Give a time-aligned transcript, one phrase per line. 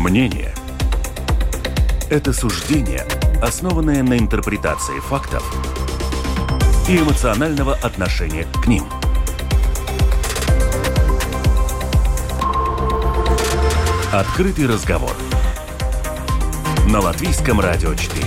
[0.00, 0.54] Мнение–
[2.10, 3.06] это суждение,
[3.42, 5.44] основанное на интерпретации фактов
[6.88, 8.82] и эмоционального отношения к ним.
[14.10, 15.12] Открытый разговор
[16.86, 18.24] на Латвийском радио 4.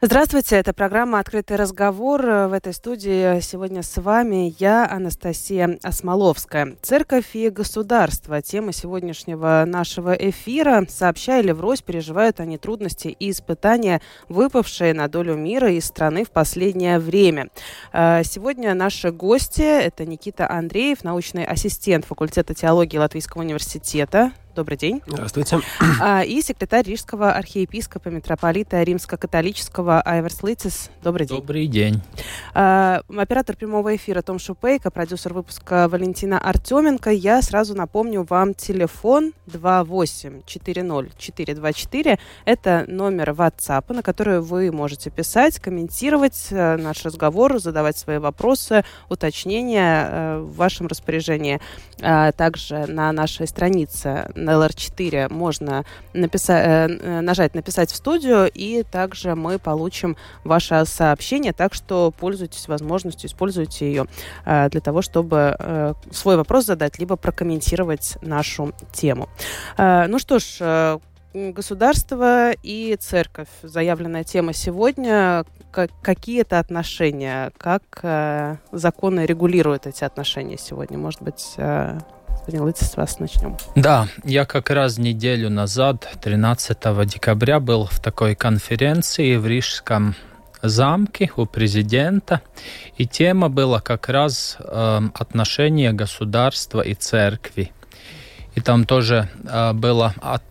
[0.00, 2.22] Здравствуйте, это программа «Открытый разговор».
[2.22, 6.76] В этой студии сегодня с вами я, Анастасия Осмоловская.
[6.82, 8.40] Церковь и государство.
[8.40, 10.86] Тема сегодняшнего нашего эфира.
[10.88, 16.30] Сообща или врозь переживают они трудности и испытания, выпавшие на долю мира и страны в
[16.30, 17.48] последнее время.
[17.92, 25.00] А, сегодня наши гости– это Никита Андреев, научный ассистент факультета теологии Латвийского университета, Добрый день.
[25.06, 25.60] Здравствуйте.
[26.00, 30.90] А, и секретарь Рижского архиепископа митрополита римско-католического Айверс Лицис.
[31.00, 31.38] Добрый день.
[31.38, 32.02] Добрый день.
[32.54, 37.10] А, оператор прямого эфира Том Шупейко, продюсер выпуска Валентина Артеменко.
[37.10, 42.18] Я сразу напомню вам телефон 2840424.
[42.44, 48.84] Это номер WhatsApp, на который вы можете писать, комментировать э, наш разговор, задавать свои вопросы,
[49.08, 51.60] уточнения э, в вашем распоряжении.
[52.02, 59.34] А, также на нашей странице LR4 можно написать, э, нажать «Написать в студию», и также
[59.34, 64.06] мы получим ваше сообщение, так что пользуйтесь возможностью, используйте ее
[64.44, 69.28] э, для того, чтобы э, свой вопрос задать, либо прокомментировать нашу тему.
[69.76, 70.98] Ну что ж,
[71.34, 73.48] государство и церковь.
[73.62, 75.44] Заявленная тема сегодня.
[76.02, 77.52] какие это отношения?
[77.58, 77.82] Как
[78.72, 80.98] законы регулируют эти отношения сегодня?
[80.98, 81.54] Может быть,
[82.56, 83.56] Лыцис, с вас начнем.
[83.76, 90.14] Да, я как раз неделю назад, 13 декабря, был в такой конференции в Рижском
[90.62, 92.40] замке у президента,
[92.96, 97.72] и тема была как раз э, отношения государства и церкви.
[98.54, 100.42] И там тоже э, было от,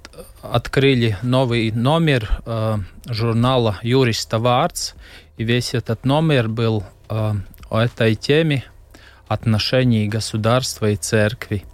[0.41, 4.93] открыли новый номер э, журнала «Юриста Варц»,
[5.37, 7.33] и весь этот номер был э,
[7.69, 8.63] о этой теме
[9.27, 11.65] отношений государства и церкви.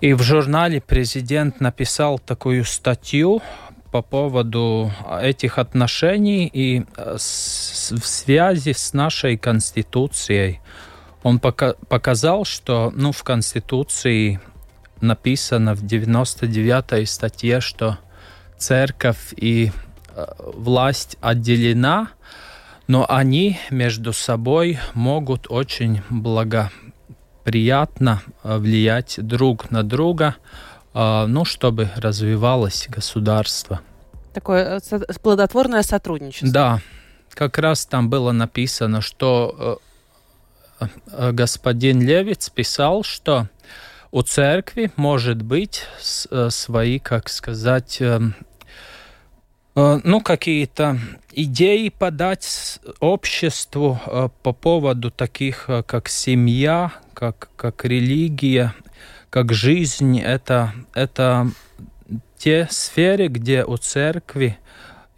[0.00, 3.42] И в журнале президент написал такую статью
[3.90, 4.92] по поводу
[5.22, 10.60] этих отношений и э, с, в связи с нашей Конституцией.
[11.22, 14.40] Он пока, показал, что ну, в Конституции
[15.00, 17.98] написано в 99 статье, что
[18.58, 19.70] церковь и
[20.14, 22.08] э, власть отделена,
[22.88, 26.83] но они между собой могут очень благоприятно
[28.42, 30.36] э, влиять друг на друга,
[30.94, 33.80] э, ну, чтобы развивалось государство.
[34.32, 36.50] Такое э, плодотворное сотрудничество.
[36.50, 36.80] Да,
[37.34, 39.80] как раз там было написано, что
[41.10, 43.48] господин Левиц писал, что
[44.10, 48.20] у церкви может быть свои, как сказать, Э,
[49.74, 50.98] ну, какие-то
[51.32, 58.74] идеи подать обществу э, по поводу таких, э, как семья, как, как религия,
[59.30, 60.20] как жизнь.
[60.20, 61.48] Это, это
[62.38, 64.58] те сферы, где у церкви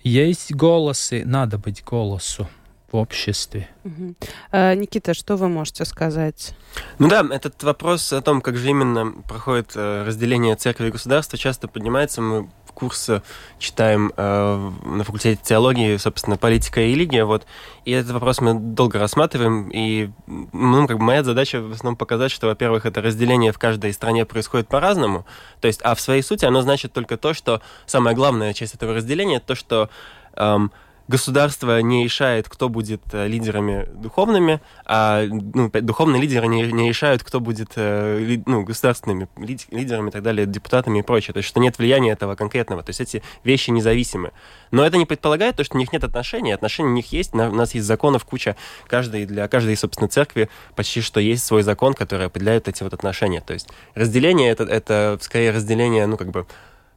[0.02, 2.48] есть голосы, надо быть голосу
[2.90, 3.68] в обществе.
[3.84, 4.14] Угу.
[4.52, 6.54] А, Никита, что вы можете сказать?
[6.98, 11.66] Ну да, этот вопрос о том, как же именно проходит разделение церкви и государства, часто
[11.68, 12.22] поднимается.
[12.22, 13.22] Мы курса
[13.58, 17.46] читаем э, на факультете теологии, собственно, политика и религия, вот,
[17.86, 22.30] и этот вопрос мы долго рассматриваем, и, ну, как бы моя задача в основном показать,
[22.30, 25.24] что, во-первых, это разделение в каждой стране происходит по-разному,
[25.60, 28.94] то есть, а в своей сути оно значит только то, что самая главная часть этого
[28.94, 29.88] разделения, то, что
[30.34, 30.70] эм,
[31.08, 37.22] государство не решает, кто будет э, лидерами духовными, а ну, духовные лидеры не, не решают,
[37.22, 41.32] кто будет э, ли, ну, государственными лидерами и так далее, депутатами и прочее.
[41.32, 42.82] То есть, что нет влияния этого конкретного.
[42.82, 44.32] То есть, эти вещи независимы.
[44.70, 46.52] Но это не предполагает то, что у них нет отношений.
[46.52, 47.34] Отношения у них есть.
[47.34, 48.56] У нас есть законов куча.
[48.88, 53.40] Каждый, для каждой, собственно, церкви почти что есть свой закон, который определяет эти вот отношения.
[53.40, 56.46] То есть, разделение это, это скорее разделение, ну, как бы,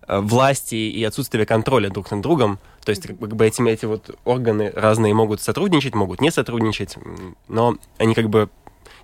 [0.10, 2.60] власти и отсутствие контроля друг над другом.
[2.84, 6.98] То есть, как бы эти, эти вот органы разные могут сотрудничать, могут не сотрудничать,
[7.48, 8.50] но они как бы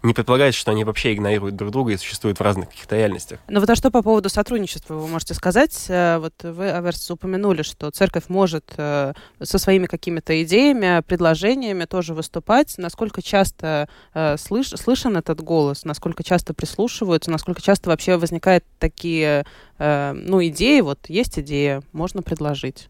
[0.05, 3.39] не предполагает, что они вообще игнорируют друг друга и существуют в разных каких-то реальностях.
[3.47, 5.85] Ну вот а что по поводу сотрудничества вы можете сказать?
[5.89, 12.13] Э, вот вы, Аверс, упомянули, что церковь может э, со своими какими-то идеями, предложениями тоже
[12.13, 12.75] выступать.
[12.77, 15.85] Насколько часто э, слыш, слышен этот голос?
[15.85, 17.31] Насколько часто прислушиваются?
[17.31, 19.45] Насколько часто вообще возникают такие
[19.77, 20.79] ну, идеи?
[20.79, 22.87] Вот есть идея, можно предложить.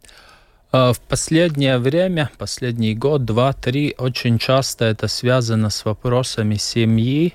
[0.71, 7.33] А, в последнее время, последний год, два, три, очень часто это связано с вопросами семьи,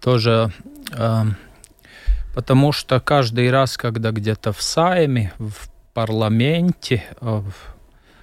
[0.00, 0.52] тоже
[0.96, 1.22] э,
[2.34, 7.54] потому что каждый раз, когда где-то в Сайме, в парламенте, э, в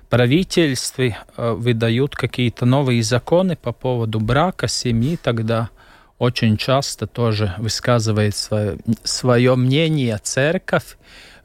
[0.10, 5.70] правительстве э, выдают какие-то новые законы по поводу брака, семьи, тогда
[6.18, 10.98] очень часто тоже высказывает свое, свое мнение церковь,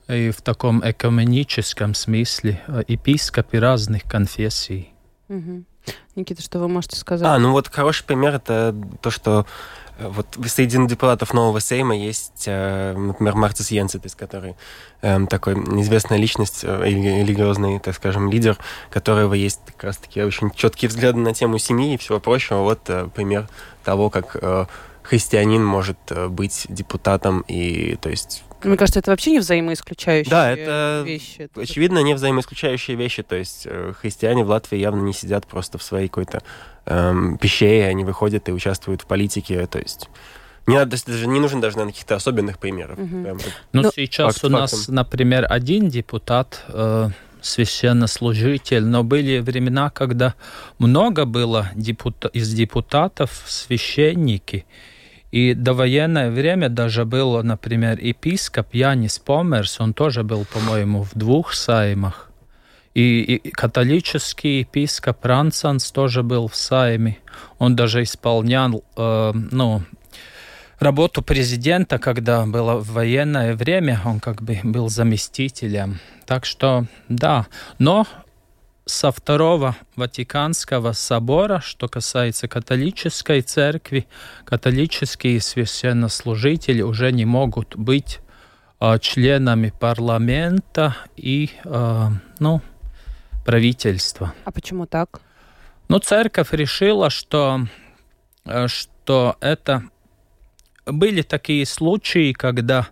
[0.09, 4.93] и в таком экуменическом смысле э, епископы разных конфессий.
[5.29, 5.65] Угу.
[6.17, 7.27] Никита, что вы можете сказать?
[7.27, 9.47] А, ну вот хороший пример это то, что
[9.99, 14.57] э, вот среди депутатов нового Сейма есть, э, например, Марцис Йенсетис, который
[15.03, 18.59] эм, такой известная личность, религиозный, так скажем, лидер,
[18.91, 22.59] у которого есть как раз-таки очень четкие взгляды на тему семьи и всего прочего.
[22.59, 22.83] Вот
[23.15, 23.49] пример
[23.85, 24.37] того, как
[25.03, 31.03] христианин может быть депутатом и, то есть, мне кажется, это вообще не взаимоисключающие да, это
[31.05, 31.43] вещи.
[31.43, 33.23] Это очевидно не взаимоисключающие вещи.
[33.23, 36.43] То есть э, христиане в Латвии явно не сидят просто в своей какой-то
[36.87, 39.67] эм, пещере, они выходят и участвуют в политике.
[39.67, 40.09] То есть
[40.67, 42.99] не, надо, даже, не нужно даже, наверное, каких-то особенных примеров.
[42.99, 43.23] Угу.
[43.23, 43.39] Прям,
[43.73, 44.95] ну, сейчас факт, у нас, фактом.
[44.95, 47.09] например, один депутат, э,
[47.43, 50.35] священнослужитель, но были времена, когда
[50.79, 54.65] много было депута из депутатов священники,
[55.33, 61.55] и довоенное время даже был, например, епископ Янис Померс, он тоже был, по-моему, в двух
[61.55, 62.31] саймах.
[62.95, 67.17] И, и католический епископ Рансанс тоже был в сайме.
[67.59, 69.83] Он даже исполнял, э, ну,
[70.79, 76.01] работу президента, когда было военное время, он как бы был заместителем.
[76.27, 77.47] Так что, да.
[77.79, 78.07] Но
[78.85, 84.07] со Второго Ватиканского собора, что касается католической церкви,
[84.45, 88.21] католические священнослужители уже не могут быть
[88.81, 92.09] э, членами парламента и э,
[92.41, 92.61] ну,
[93.45, 94.35] правительства.
[94.45, 95.21] А почему так?
[95.89, 97.67] Ну, церковь решила, что,
[98.45, 99.85] э, что это
[100.87, 102.89] были такие случаи, когда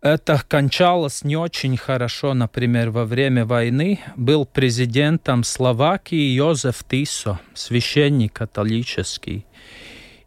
[0.00, 8.32] это кончалось не очень хорошо, например, во время войны был президентом Словакии Йозеф Тисо, священник
[8.32, 9.44] католический.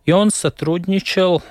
[0.06, 1.42] И он сотрудничал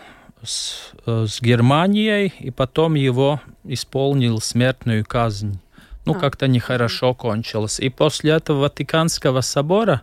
[0.43, 5.59] с, э, с Германией, и потом его исполнил смертную казнь.
[6.05, 6.19] Ну, а.
[6.19, 7.79] как-то нехорошо кончилось.
[7.81, 10.03] И после этого Ватиканского собора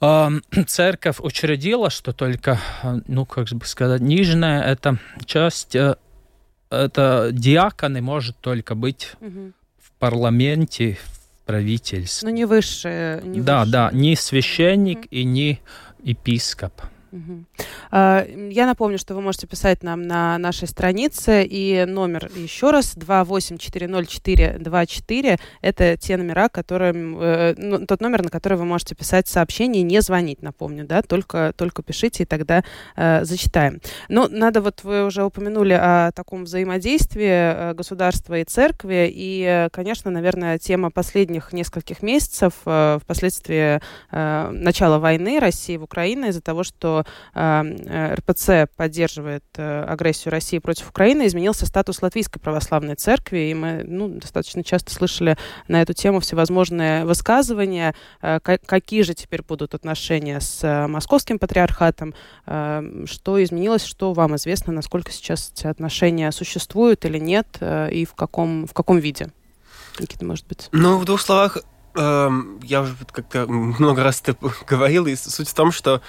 [0.00, 0.28] э,
[0.66, 5.96] церковь учредила, что только, э, ну, как бы сказать, нижняя эта часть э,
[6.70, 9.52] это диаконы может только быть угу.
[9.78, 12.26] в парламенте, в правительстве.
[12.26, 13.20] Но ну, не выше.
[13.24, 13.72] Не да, выше.
[13.72, 15.08] да, не священник угу.
[15.10, 15.60] и не
[16.02, 16.72] епископ.
[17.90, 22.96] А, я напомню, что вы можете писать нам на нашей странице, и номер еще раз
[22.96, 25.38] 2840424.
[25.60, 30.00] Это те номера, которые, э, ну, тот номер, на который вы можете писать сообщение, не
[30.02, 32.62] звонить, напомню, да, только, только пишите, и тогда
[32.96, 33.80] э, зачитаем.
[34.08, 39.68] Ну, надо, вот вы уже упомянули о таком взаимодействии э, государства и церкви, и, э,
[39.70, 43.80] конечно, наверное, тема последних нескольких месяцев, э, впоследствии
[44.10, 46.99] э, начала войны России в Украине, из-за того, что
[47.34, 53.82] э, РПЦ поддерживает э, агрессию России против Украины, изменился статус Латвийской православной церкви, и мы
[53.84, 55.36] ну, достаточно часто слышали
[55.68, 62.14] на эту тему всевозможные высказывания, э, какие же теперь будут отношения с э, московским патриархатом,
[62.46, 68.04] э, что изменилось, что вам известно, насколько сейчас эти отношения существуют или нет, э, и
[68.04, 69.30] в каком, в каком виде?
[69.98, 70.68] Никита, может быть?
[70.72, 71.58] Ну, в двух словах,
[71.96, 72.30] э,
[72.62, 76.00] я уже как-то много раз это говорил, и суть в том, что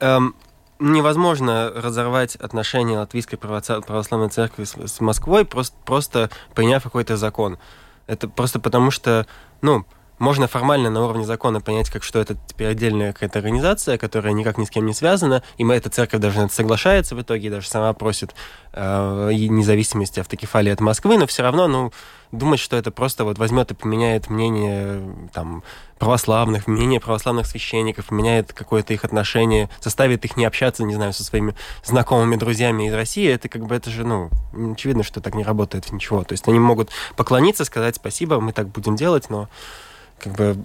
[0.00, 0.34] эм,
[0.78, 7.58] невозможно разорвать отношения Латвийской православной церкви с, с Москвой, просто, просто приняв какой-то закон.
[8.06, 9.26] Это просто потому что,
[9.62, 9.84] ну,
[10.18, 14.58] можно формально на уровне закона понять, как что это теперь отдельная какая-то организация, которая никак
[14.58, 17.92] ни с кем не связана, и мы, эта церковь даже соглашается в итоге, даже сама
[17.92, 18.34] просит
[18.72, 21.92] э, независимости автокефалии от Москвы, но все равно, ну,
[22.32, 25.62] думать, что это просто вот возьмет и поменяет мнение там,
[25.98, 31.24] православных, мнение православных священников, меняет какое-то их отношение, заставит их не общаться, не знаю, со
[31.24, 31.54] своими
[31.84, 34.30] знакомыми друзьями из России, это как бы, это же, ну,
[34.72, 36.24] очевидно, что так не работает ничего.
[36.24, 39.48] То есть они могут поклониться, сказать спасибо, мы так будем делать, но
[40.18, 40.56] как бы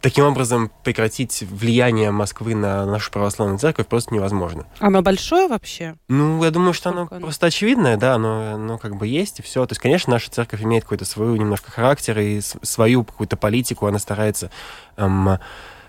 [0.00, 4.66] таким образом прекратить влияние Москвы на нашу православную церковь просто невозможно.
[4.78, 5.96] Оно большое вообще?
[6.08, 9.42] Ну, я думаю, что оно, оно просто очевидное, да, оно, оно как бы есть и
[9.42, 9.66] все.
[9.66, 13.98] То есть, конечно, наша церковь имеет какой-то свой немножко характер и свою какую-то политику, она
[13.98, 14.50] старается
[14.96, 15.38] эм,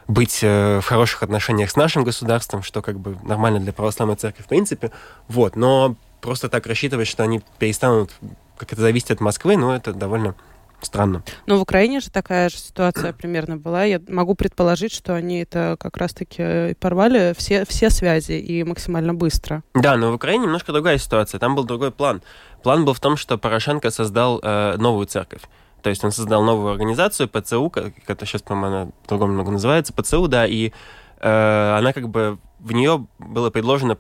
[0.08, 4.44] быть э, в хороших отношениях с нашим государством, что как бы нормально для православной церкви
[4.44, 4.92] в принципе.
[5.30, 8.12] Вот, но просто так рассчитывать, что они перестанут
[8.58, 10.36] как это зависит от Москвы, ну, это довольно
[10.82, 11.24] странно.
[11.46, 13.84] Но в Украине же такая же ситуация примерно была.
[13.84, 19.64] Я могу предположить, что они это как раз-таки порвали все, все связи и максимально быстро.
[19.74, 21.40] Да, но в Украине немножко другая ситуация.
[21.40, 22.22] Там был другой план.
[22.64, 25.42] План был в том, что Порошенко создал э, новую церковь.
[25.82, 29.94] То есть он создал новую организацию, ПЦУ, как это сейчас, по-моему, она по-другому много называется,
[29.94, 30.72] ПЦУ, да, и
[31.20, 33.98] э, она как бы, в нее было предложено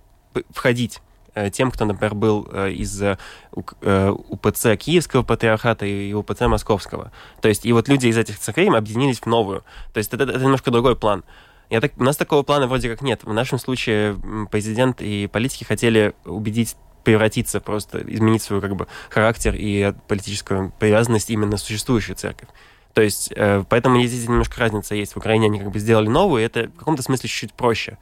[0.51, 1.10] входить э,
[1.51, 3.17] тем, кто, например, был э, из э,
[3.51, 7.11] УПЦ Киевского патриархата и УПЦ Московского.
[7.41, 9.63] То есть и вот люди из этих церквей объединились в новую.
[9.93, 11.23] То есть это, это немножко другой план.
[11.69, 13.23] Я так, у нас такого плана вроде как нет.
[13.23, 14.17] В нашем случае
[14.51, 21.29] президент и политики хотели убедить превратиться, просто изменить свой как бы характер и политическую привязанность
[21.29, 22.49] именно существующей церковь.
[22.93, 25.13] То есть, э, поэтому здесь немножко разница есть.
[25.13, 27.97] В Украине они как бы сделали новую, и это в каком-то смысле чуть-чуть проще.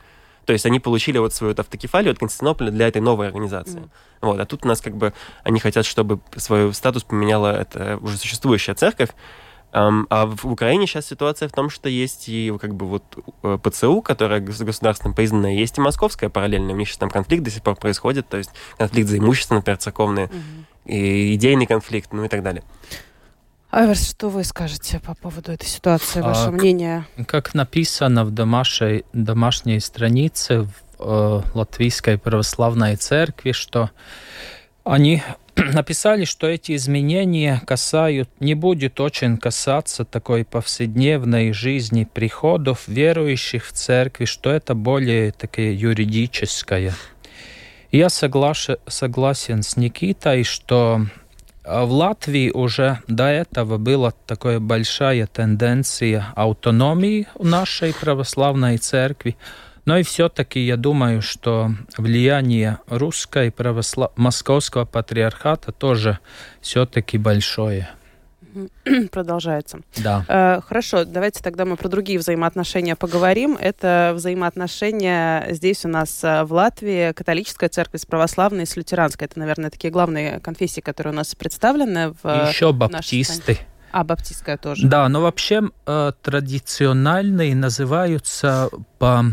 [0.49, 3.81] То есть они получили вот свою вот автокефалию от Константинополя для этой новой организации.
[3.81, 3.89] Mm.
[4.21, 4.39] Вот.
[4.39, 5.13] А тут у нас как бы
[5.43, 9.09] они хотят, чтобы свой статус поменяла эта уже существующая церковь,
[9.71, 13.03] а в Украине сейчас ситуация в том, что есть и как бы вот
[13.43, 16.73] э, ПЦУ, которая государством признанная, есть и московская параллельно.
[16.73, 19.77] У них сейчас там конфликт до сих пор происходит, то есть конфликт за имущество, например,
[19.77, 20.35] церковное, угу.
[20.85, 22.63] и идейный конфликт, ну и так далее.
[23.71, 27.05] Аверс, что вы скажете по поводу этой ситуации, ваше а, мнение?
[27.27, 33.91] Как написано в домашней, домашней странице в э, Латвийской православной церкви, что
[34.83, 35.21] они
[35.55, 43.73] написали, что эти изменения касают, не будет очень касаться такой повседневной жизни приходов верующих в
[43.73, 46.95] церкви, что это более такое юридическое.
[47.91, 51.05] Я соглаш, согласен с Никитой, что
[51.69, 59.37] в Латвии уже до этого была такая большая тенденция автономии в нашей православной церкви.
[59.85, 64.11] Но и все-таки я думаю, что влияние русской православ...
[64.15, 66.19] московского патриархата тоже
[66.61, 67.89] все-таки большое.
[69.11, 69.79] Продолжается.
[69.97, 70.25] Да.
[70.27, 73.57] Э, хорошо, давайте тогда мы про другие взаимоотношения поговорим.
[73.59, 79.27] Это взаимоотношения здесь у нас э, в Латвии католическая церковь с православной с лютеранской.
[79.27, 83.59] Это, наверное, такие главные конфессии, которые у нас представлены в Еще баптисты.
[83.91, 84.87] А, баптистская тоже.
[84.87, 89.25] Да, но вообще э, традициональные называются по,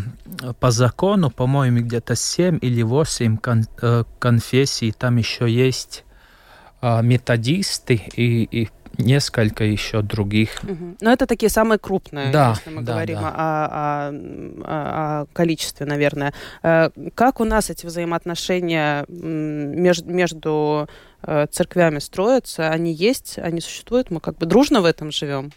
[0.60, 4.92] по закону, по-моему, где-то 7 или 8 кон, э, конфессий.
[4.92, 6.04] Там еще есть
[6.80, 10.50] э, методисты и, и несколько еще других.
[10.62, 10.96] Угу.
[11.00, 13.28] Но это такие самые крупные, да, если мы да, говорим да.
[13.28, 14.10] О,
[14.64, 16.32] о, о количестве, наверное.
[16.62, 20.88] Э, как у нас эти взаимоотношения между, между
[21.28, 25.50] Э, церквями строятся, они есть, они существуют, мы как бы дружно в этом живем?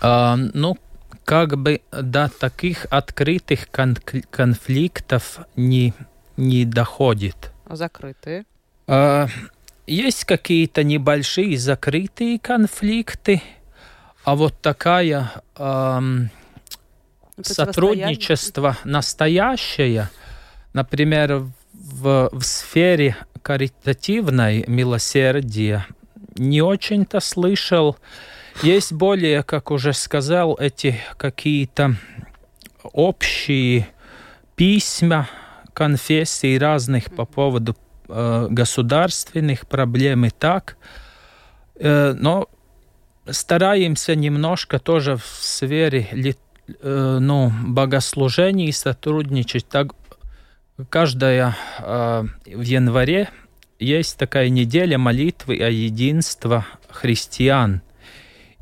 [0.00, 0.76] А, ну,
[1.24, 3.96] как бы до таких открытых кон
[4.30, 5.94] конфликтов не,
[6.36, 7.50] не доходит.
[7.64, 8.44] А закрытые?
[8.86, 9.28] А,
[9.86, 13.42] есть какие-то небольшие закрытые конфликты,
[14.24, 16.02] а вот такая а,
[17.40, 20.10] сотрудничество настоящее,
[20.72, 25.86] например, в, в сфере каритативной милосердия
[26.36, 27.96] не очень-то слышал.
[28.62, 31.94] Есть более, как уже сказал, эти какие-то
[32.82, 33.88] общие
[34.56, 35.28] письма
[35.74, 37.76] конфессий разных по поводу
[38.08, 40.76] государственных проблем и так.
[41.78, 42.48] Э, но
[43.28, 49.94] стараемся немножко тоже в сфере э, ну, богослужений сотрудничать так,
[50.88, 53.30] каждая э, в январе
[53.78, 57.82] есть такая неделя молитвы о единстве христиан.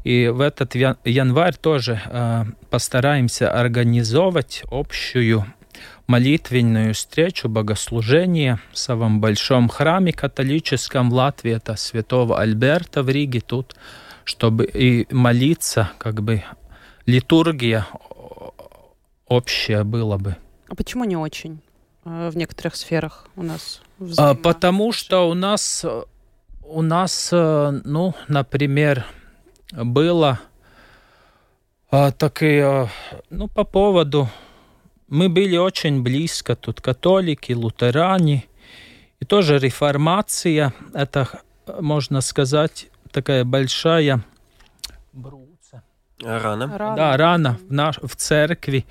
[0.03, 5.47] И в этот январь тоже э, постараемся организовать общую
[6.07, 13.41] молитвенную встречу, богослужение в самом большом храме католическом в Латвии, это святого Альберта в Риге
[13.41, 13.75] тут,
[14.25, 16.43] чтобы и молиться, как бы
[17.07, 17.87] литургия
[19.27, 20.37] общая была бы.
[20.69, 21.61] А почему не очень?
[22.05, 23.81] Э, в некоторых сферах у нас?
[24.19, 25.85] А, потому что у нас,
[26.63, 29.07] у нас, э, ну, например,
[29.73, 30.41] было
[31.91, 32.87] а, так и,
[33.31, 34.29] ну, по поводу,
[35.15, 38.45] мы были очень близко, тут католики, лютеране,
[39.21, 41.29] и тоже реформация, это,
[41.81, 44.25] можно сказать, такая большая
[46.21, 46.77] Рана.
[46.79, 46.97] рана.
[46.97, 48.87] Да, рана в, наш, в церкви.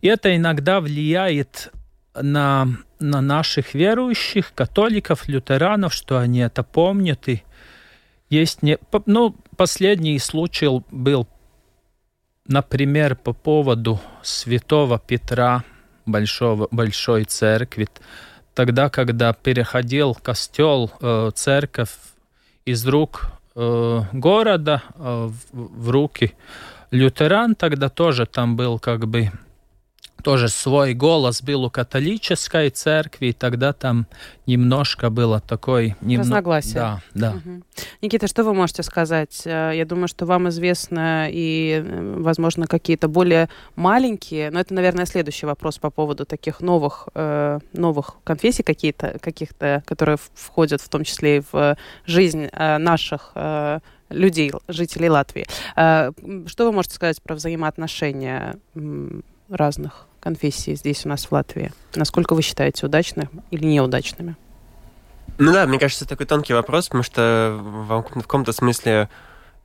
[0.00, 1.72] И это иногда влияет
[2.20, 2.66] на,
[2.98, 7.28] на наших верующих, католиков, лютеранов, что они это помнят.
[7.28, 7.44] И
[8.30, 8.78] есть не...
[9.06, 11.28] Ну, последний случай был,
[12.46, 15.64] например, по поводу святого Петра,
[16.06, 17.88] большого, большой церкви.
[18.54, 21.94] Тогда, когда переходил костел, э, церковь
[22.64, 26.34] из рук э, города э, в, в руки
[26.90, 29.30] лютеран, тогда тоже там был как бы
[30.22, 34.06] тоже свой голос был у католической церкви, и тогда там
[34.46, 35.96] немножко было такой...
[36.00, 36.24] Немно...
[36.24, 36.74] Разногласие.
[36.74, 37.30] Да, да.
[37.32, 37.62] Угу.
[38.02, 39.42] Никита, что вы можете сказать?
[39.44, 45.06] Э, я думаю, что вам известно и, э, возможно, какие-то более маленькие, но это, наверное,
[45.06, 51.04] следующий вопрос по поводу таких новых, э, новых конфессий какие-то, каких-то, которые входят в том
[51.04, 51.76] числе и в
[52.06, 53.32] жизнь наших
[54.10, 55.46] людей, жителей Латвии.
[55.74, 58.56] Что вы можете сказать про взаимоотношения
[59.48, 61.72] разных конфессий здесь у нас в Латвии?
[61.94, 64.36] Насколько вы считаете удачными или неудачными?
[65.38, 69.08] Ну да, мне кажется, такой тонкий вопрос, потому что в, каком-то смысле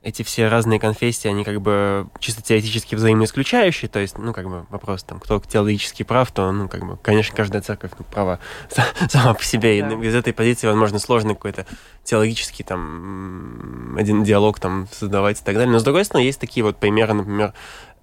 [0.02, 4.64] эти все разные конфессии, они как бы чисто теоретически взаимоисключающие, то есть, ну, как бы
[4.70, 8.38] вопрос там, кто теологически прав, то, ну, как бы, конечно, каждая церковь ну, права
[9.10, 9.94] сама по себе, да.
[9.94, 11.66] и из этой позиции, возможно, сложно какой-то
[12.04, 16.62] теологический там один диалог там создавать и так далее, но, с другой стороны, есть такие
[16.62, 17.52] вот примеры, например,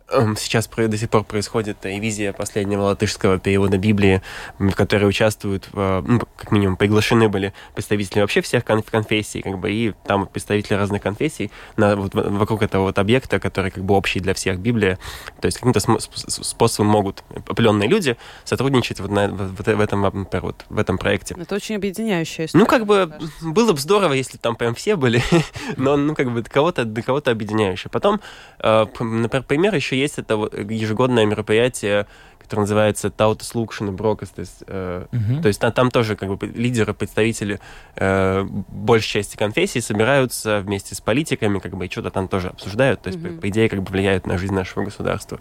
[0.09, 4.21] сейчас до сих пор происходит ревизия последнего латышского перевода Библии,
[4.59, 9.93] в которой участвуют, ну, как минимум, приглашены были представители вообще всех конфессий, как бы, и
[10.05, 14.33] там представители разных конфессий на, вот, вокруг этого вот объекта, который как бы общий для
[14.33, 14.99] всех Библия.
[15.41, 20.65] То есть каким-то способом могут определенные люди сотрудничать вот, на, вот в, этом, например, вот
[20.69, 21.35] в этом проекте.
[21.37, 22.63] Это очень объединяющая история.
[22.63, 25.23] Ну, как бы, было бы здорово, если там прям все были,
[25.77, 27.89] но, ну, как бы, кого-то кого-то объединяющее.
[27.91, 28.21] Потом,
[28.59, 32.07] э, например, пример еще еще есть это ежегодное мероприятие,
[32.39, 34.29] которое называется Таутас Лукшин и.
[34.29, 35.41] То есть, э, uh-huh.
[35.41, 37.59] то есть там, там тоже как бы лидеры, представители
[37.95, 43.01] э, большей части конфессий собираются вместе с политиками, как бы и что-то там тоже обсуждают.
[43.01, 43.35] То есть, uh-huh.
[43.35, 45.39] по, по идее, как бы влияют на жизнь нашего государства.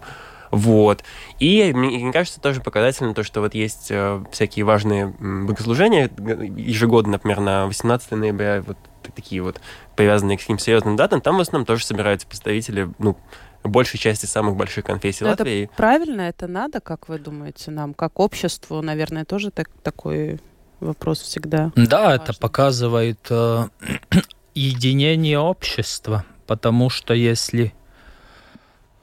[0.51, 1.03] Вот.
[1.39, 6.09] И мне, мне кажется, тоже показательно то, что вот есть э, всякие важные богослужения
[6.57, 8.77] ежегодно, например, на 18 ноября, вот
[9.13, 9.61] такие вот
[9.95, 13.17] привязанные к каким-то серьезным датам, там в основном тоже собираются представители, ну,
[13.69, 15.63] большей части самых больших конфессий Но Латвии.
[15.63, 20.39] Это правильно, это надо, как вы думаете, нам, как обществу, наверное, тоже так, такой
[20.79, 21.71] вопрос всегда.
[21.75, 22.23] Да, важный.
[22.23, 23.67] это показывает э,
[24.53, 27.73] единение общества, потому что если,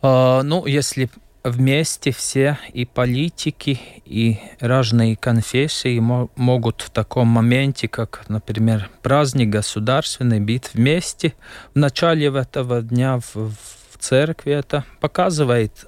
[0.02, 1.10] э, ну, если
[1.44, 10.40] вместе все и политики, и разные конфессии могут в таком моменте, как, например, праздник государственный,
[10.40, 11.34] быть вместе
[11.74, 15.86] в начале этого дня в, в церкви это показывает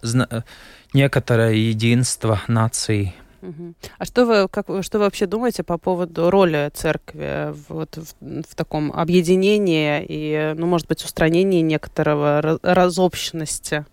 [0.93, 3.15] некоторое единство нации.
[3.99, 8.55] А что вы, как, что вы вообще думаете по поводу роли церкви вот, в, в
[8.55, 13.85] таком объединении и, ну, может быть, устранении некоторого разобщенности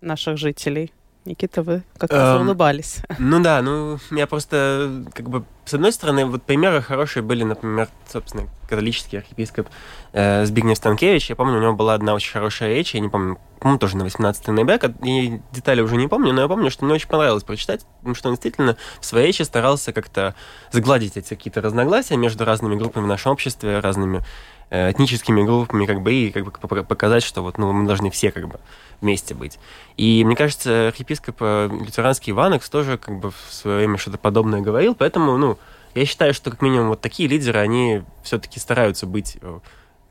[0.00, 0.92] наших жителей?
[1.24, 2.98] Никита, вы как-то эм, улыбались.
[3.18, 7.88] Ну да, ну я просто как бы с одной стороны, вот примеры хорошие были, например,
[8.08, 9.68] собственно, католический архиепископ
[10.12, 11.30] э, Збигнев Станкевич.
[11.30, 14.04] Я помню, у него была одна очень хорошая речь, я не помню, по-моему, тоже на
[14.04, 17.84] 18 ноября, и детали уже не помню, но я помню, что мне очень понравилось прочитать,
[17.98, 20.34] потому что он действительно в своей речи старался как-то
[20.72, 24.22] сгладить эти какие-то разногласия между разными группами в нашем обществе, разными
[24.70, 28.30] э, этническими группами, как бы, и как бы показать, что вот, ну, мы должны все
[28.30, 28.60] как бы
[29.00, 29.58] вместе быть.
[29.96, 34.60] И мне кажется, архиепископ э, лютеранский Иванекс тоже как бы в свое время что-то подобное
[34.60, 35.58] говорил, поэтому, ну,
[35.96, 39.60] я считаю, что как минимум вот такие лидеры, они все-таки стараются быть э,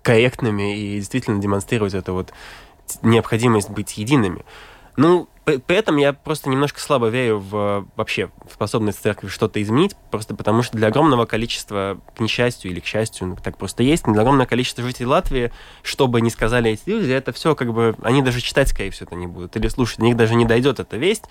[0.02, 2.34] корректными и действительно демонстрировать эту вот
[3.02, 4.46] необходимость быть едиными.
[4.98, 9.96] Ну, при этом я просто немножко слабо верю в вообще в способность церкви что-то изменить,
[10.10, 14.06] просто потому что для огромного количества, к несчастью или к счастью, ну, так просто есть,
[14.06, 15.52] для огромного количества жителей Латвии,
[15.84, 19.08] что бы ни сказали эти люди, это все как бы, они даже читать, скорее всего,
[19.08, 21.26] это не будут, или слушать, до них даже не дойдет эта весть,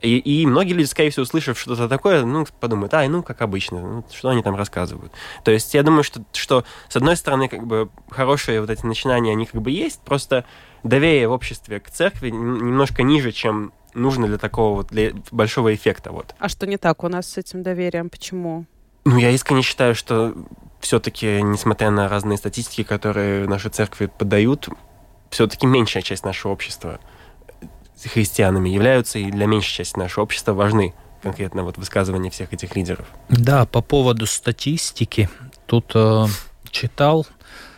[0.00, 3.80] и, и многие люди, скорее всего, услышав что-то такое, ну, подумают, ай, ну, как обычно,
[3.80, 5.12] ну, что они там рассказывают.
[5.44, 9.32] То есть я думаю, что, что, с одной стороны, как бы, хорошие вот эти начинания,
[9.32, 10.44] они как бы есть, просто
[10.82, 16.12] доверие в обществе к церкви немножко ниже, чем нужно для такого вот, для большого эффекта.
[16.12, 16.34] Вот.
[16.38, 18.10] А что не так у нас с этим доверием?
[18.10, 18.66] Почему?
[19.04, 20.34] Ну, я искренне считаю, что
[20.80, 24.68] все-таки, несмотря на разные статистики, которые наши церкви подают,
[25.30, 27.00] все-таки меньшая часть нашего общества
[28.06, 33.06] христианами являются, и для меньшей части нашего общества важны конкретно вот высказывания всех этих лидеров.
[33.28, 35.28] Да, по поводу статистики,
[35.66, 36.26] тут э,
[36.70, 37.26] читал,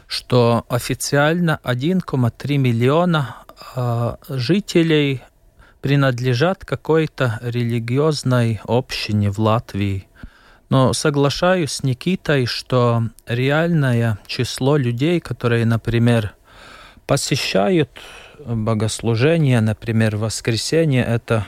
[0.06, 3.36] что официально 1,3 миллиона
[3.74, 5.22] э, жителей
[5.80, 10.08] принадлежат какой-то религиозной общине в Латвии.
[10.70, 16.34] Но соглашаюсь с Никитой, что реальное число людей, которые, например,
[17.06, 17.88] посещают
[18.46, 21.46] богослужение, например, воскресенье, это,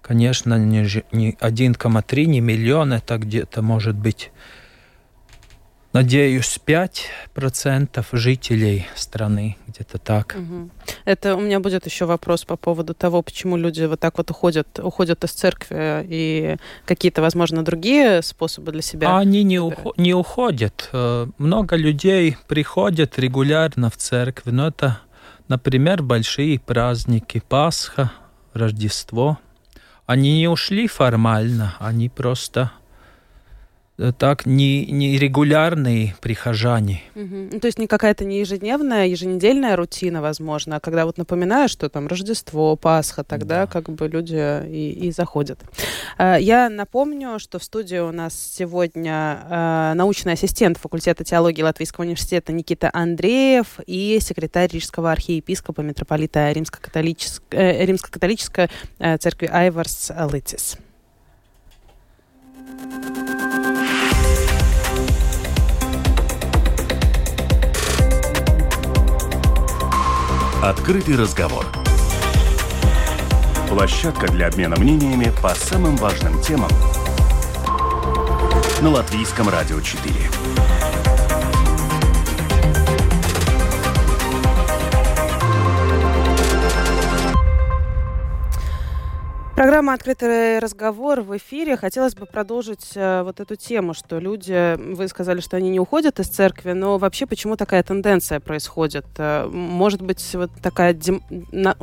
[0.00, 4.30] конечно, не 1,3, не миллион, это где-то может быть
[5.92, 10.36] надеюсь, 5% жителей страны, где-то так.
[10.38, 10.70] Угу.
[11.04, 14.78] Это у меня будет еще вопрос по поводу того, почему люди вот так вот уходят,
[14.78, 19.18] уходят из церкви и какие-то, возможно, другие способы для себя.
[19.18, 20.88] Они не, ухо- не уходят.
[20.92, 25.00] Э, много людей приходят регулярно в церковь, но это,
[25.48, 28.12] например, большие праздники, Пасха,
[28.52, 29.38] Рождество.
[30.06, 32.72] Они не ушли формально, они просто
[34.10, 37.02] так не, не регулярные прихожане.
[37.14, 37.60] Угу.
[37.60, 42.08] То есть не какая-то не ежедневная, еженедельная рутина, возможно, а когда вот напоминаешь, что там
[42.08, 43.66] Рождество, Пасха, тогда да.
[43.66, 45.60] как бы люди и, и заходят.
[46.18, 52.04] Э, я напомню, что в студии у нас сегодня э, научный ассистент факультета теологии Латвийского
[52.04, 58.70] университета Никита Андреев и секретарь Рижского архиепископа митрополита Римско-католической, Римско-католической
[59.18, 60.78] церкви Айварс Лытис.
[70.62, 71.66] Открытый разговор.
[73.68, 76.70] Площадка для обмена мнениями по самым важным темам
[78.80, 80.12] на Латвийском радио 4.
[89.54, 91.76] Программа «Открытый разговор» в эфире.
[91.76, 96.18] Хотелось бы продолжить э, вот эту тему, что люди, вы сказали, что они не уходят
[96.20, 99.04] из церкви, но вообще почему такая тенденция происходит?
[99.18, 101.22] Э, может быть, вот такая дем...
[101.52, 101.76] на...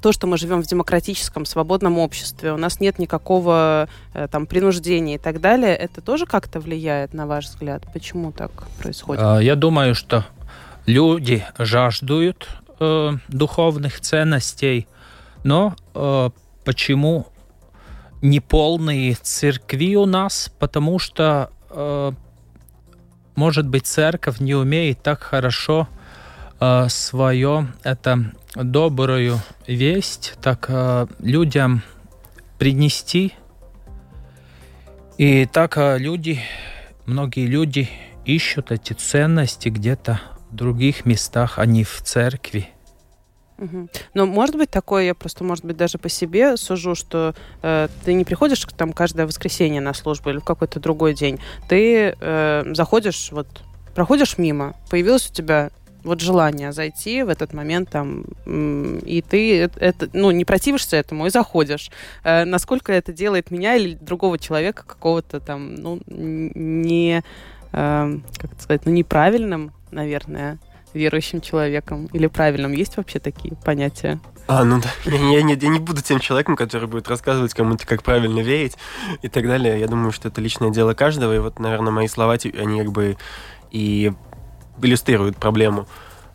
[0.00, 5.14] то, что мы живем в демократическом, свободном обществе, у нас нет никакого э, там принуждения
[5.14, 7.84] и так далее, это тоже как-то влияет, на ваш взгляд?
[7.92, 9.22] Почему так происходит?
[9.22, 10.24] А, я думаю, что
[10.86, 12.48] люди жаждут
[12.80, 14.88] э, духовных ценностей,
[15.44, 16.30] но э,
[16.64, 17.26] Почему
[18.20, 20.52] неполные церкви у нас?
[20.58, 22.12] Потому что, э,
[23.34, 25.88] может быть, церковь не умеет так хорошо
[26.60, 31.82] э, свое, это добрую весть, так э, людям
[32.58, 33.32] принести.
[35.18, 36.40] И так э, люди,
[37.06, 37.88] многие люди
[38.24, 40.20] ищут эти ценности где-то
[40.50, 42.68] в других местах, а не в церкви.
[43.62, 43.88] Угу.
[44.14, 48.12] Но может быть такое, я просто, может быть, даже по себе сужу, что э, ты
[48.12, 51.38] не приходишь там каждое воскресенье на службу или в какой-то другой день.
[51.68, 53.46] Ты э, заходишь, вот,
[53.94, 55.70] проходишь мимо, появилось у тебя
[56.02, 61.30] вот желание зайти в этот момент там, и ты это, ну, не противишься этому и
[61.30, 61.92] заходишь.
[62.24, 67.22] Э, насколько это делает меня или другого человека какого-то там, ну, не,
[67.72, 70.58] э, как это сказать, ну, неправильным, наверное,
[70.94, 72.72] верующим человеком или правильным?
[72.72, 74.20] Есть вообще такие понятия?
[74.46, 74.90] А, ну да.
[75.10, 78.76] Я, я, я не буду тем человеком, который будет рассказывать кому-то, как правильно верить
[79.22, 79.78] и так далее.
[79.78, 81.34] Я думаю, что это личное дело каждого.
[81.34, 83.16] И вот, наверное, мои слова, они как бы
[83.70, 84.12] и
[84.80, 85.86] иллюстрируют проблему.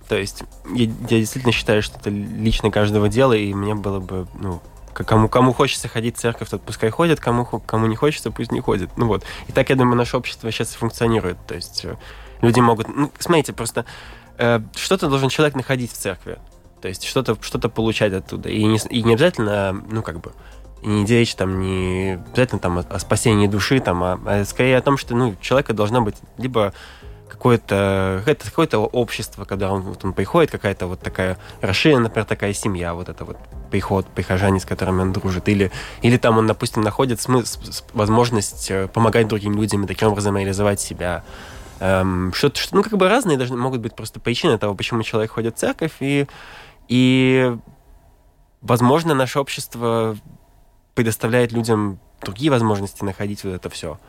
[0.08, 0.44] То есть
[0.74, 4.62] я, я действительно считаю, что это лично каждого дело, и мне было бы, ну,
[4.94, 8.62] кому, кому хочется ходить в церковь, тот пускай ходит, кому, кому не хочется, пусть не
[8.62, 8.90] ходит.
[8.98, 9.24] Ну вот.
[9.48, 11.38] И так, я думаю, наше общество сейчас функционирует.
[11.46, 11.98] То есть э,
[12.42, 12.88] люди могут...
[12.88, 13.86] Ну, смотрите, просто
[14.38, 16.38] э, что-то должен человек находить в церкви.
[16.82, 18.50] То есть что-то что получать оттуда.
[18.50, 20.32] И не, и не обязательно, ну, как бы,
[20.84, 24.82] не речь там не обязательно там о, о спасении души, там, а, а скорее о
[24.82, 26.74] том, что ну, человека должно быть либо
[27.28, 32.54] какое-то какое какое-то общество, когда он, вот он приходит, какая-то вот такая расширенная, например, такая
[32.54, 33.38] семья, вот это вот
[33.70, 35.72] приход, прихожане, с которыми он дружит, или,
[36.02, 37.60] или там он, допустим, находит смысл,
[37.94, 41.24] возможность э, помогать другим людям и таким образом реализовать себя
[41.80, 45.32] эм, что-то, что, ну, как бы разные должны, могут быть просто причины того, почему человек
[45.32, 46.28] ходит в церковь, и,
[46.88, 47.56] и
[48.62, 50.18] возможно, наше общество
[50.96, 54.00] предоставляет людям другие возможности находить вот это все.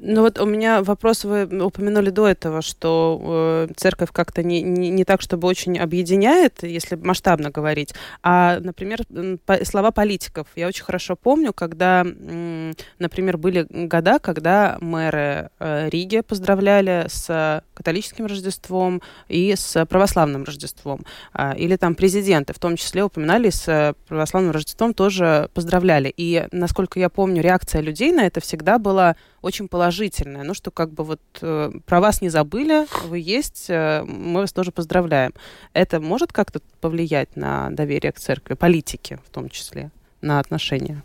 [0.00, 4.90] Ну вот у меня вопрос, вы упомянули до этого, что э, церковь как-то не, не,
[4.90, 9.00] не так, чтобы очень объединяет, если масштабно говорить, а, например,
[9.44, 10.46] по, слова политиков.
[10.54, 17.64] Я очень хорошо помню, когда, э, например, были года, когда мэры э, Риги поздравляли с
[17.74, 21.04] католическим Рождеством и с православным Рождеством.
[21.34, 26.14] Э, или там президенты в том числе упоминали с православным Рождеством тоже поздравляли.
[26.16, 30.42] И, насколько я помню, реакция людей на это всегда была очень положительное.
[30.42, 34.52] Ну, что как бы вот э, про вас не забыли, вы есть, э, мы вас
[34.52, 35.32] тоже поздравляем.
[35.72, 41.02] Это может как-то повлиять на доверие к церкви, политике в том числе, на отношения?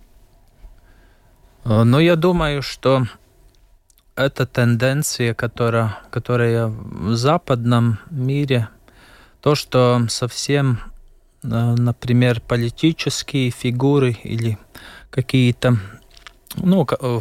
[1.65, 3.07] Э, ну, я думаю, что
[4.15, 8.69] это тенденция, которая, которая в западном мире,
[9.41, 10.79] то, что совсем,
[11.43, 14.57] э, например, политические фигуры или
[15.09, 15.77] какие-то
[16.55, 17.19] ну, э,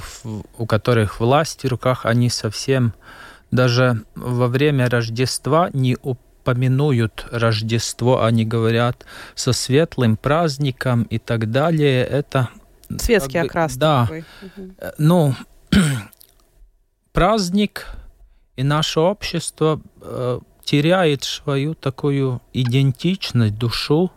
[0.58, 2.94] у которых власть в руках, они совсем
[3.50, 12.04] даже во время Рождества не упомянут Рождество, они говорят со светлым праздником и так далее.
[12.04, 12.48] Это
[12.98, 13.76] Светский как бы, окрас.
[13.76, 14.02] Да.
[14.02, 14.24] Такой.
[14.98, 15.34] Ну,
[17.12, 17.86] праздник
[18.56, 24.10] и наше общество э, теряет свою такую идентичность, душу.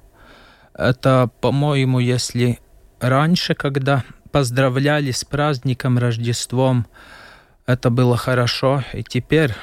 [0.74, 2.60] Это, по-моему, если
[3.00, 4.04] раньше, когда
[4.36, 6.88] поздравляли с праздником Рождеством,
[7.66, 9.54] это было хорошо, и теперь...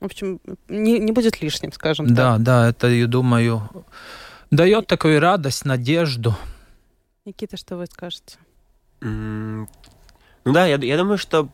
[0.00, 2.42] В общем, не, не будет лишним, скажем да, так.
[2.42, 3.70] Да, да, это, я думаю,
[4.50, 6.34] дает такую радость, надежду.
[7.24, 8.36] Никита, что вы скажете?
[9.00, 9.68] Mm,
[10.44, 11.48] ну да, я, я думаю, что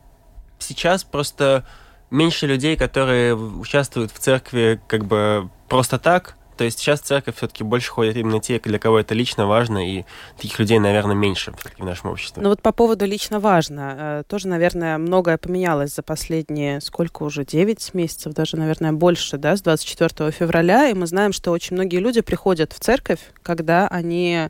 [0.57, 1.63] сейчас просто
[2.09, 6.37] меньше людей, которые участвуют в церкви как бы просто так.
[6.63, 10.05] То есть сейчас церковь все-таки больше ходят именно те, для кого это лично важно, и
[10.37, 12.41] таких людей, наверное, меньше в нашем обществе.
[12.41, 17.43] Ну вот по поводу лично важно, э, тоже, наверное, многое поменялось за последние, сколько уже,
[17.43, 21.97] 9 месяцев, даже, наверное, больше, да, с 24 февраля, и мы знаем, что очень многие
[21.97, 24.47] люди приходят в церковь, когда они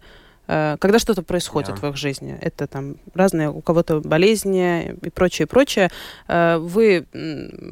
[0.79, 1.79] когда что-то происходит yeah.
[1.79, 2.37] в их жизни.
[2.41, 5.89] Это там разные, у кого-то болезни и прочее, прочее.
[6.27, 7.05] Э, вы,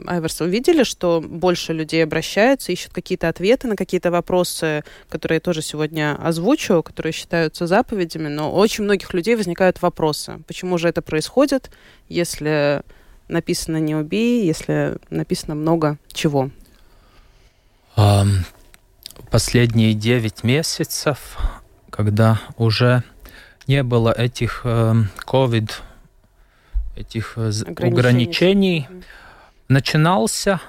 [0.08, 5.62] Айверс, увидели, что больше людей обращаются, ищут какие-то ответы на какие-то вопросы, которые я тоже
[5.62, 10.41] сегодня озвучу, которые считаются заповедями, но у очень многих людей возникают вопросы.
[10.48, 11.72] Почему же это происходит,
[12.10, 12.84] если
[13.28, 16.50] написано «не убей», если написано много чего?
[17.98, 18.46] Um,
[19.30, 21.38] последние девять месяцев
[21.91, 23.04] когда уже
[23.67, 24.95] не было этих э,
[26.95, 28.88] этих э, ограничений, ограничений
[29.67, 30.60] начинался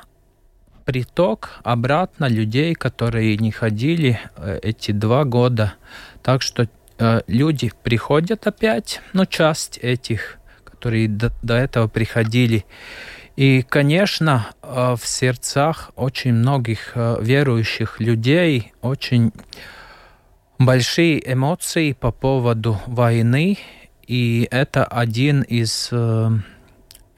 [0.85, 5.74] приток обратно людей, которые не ходили э, эти два года.
[6.22, 12.64] Так что э, люди приходят опять, но часть этих, которые до, до этого приходили.
[13.37, 19.32] И, конечно, э, в сердцах очень многих э, верующих людей очень
[20.66, 23.59] большие эмоции по поводу войны,
[24.07, 26.31] и это один из, э,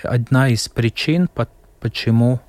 [0.02, 1.28] одна из причин,
[1.80, 2.40] почему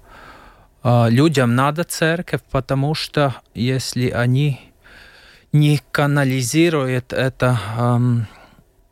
[0.83, 4.59] э, людям надо церковь, потому что если они
[5.51, 8.27] не канализируют это, эм,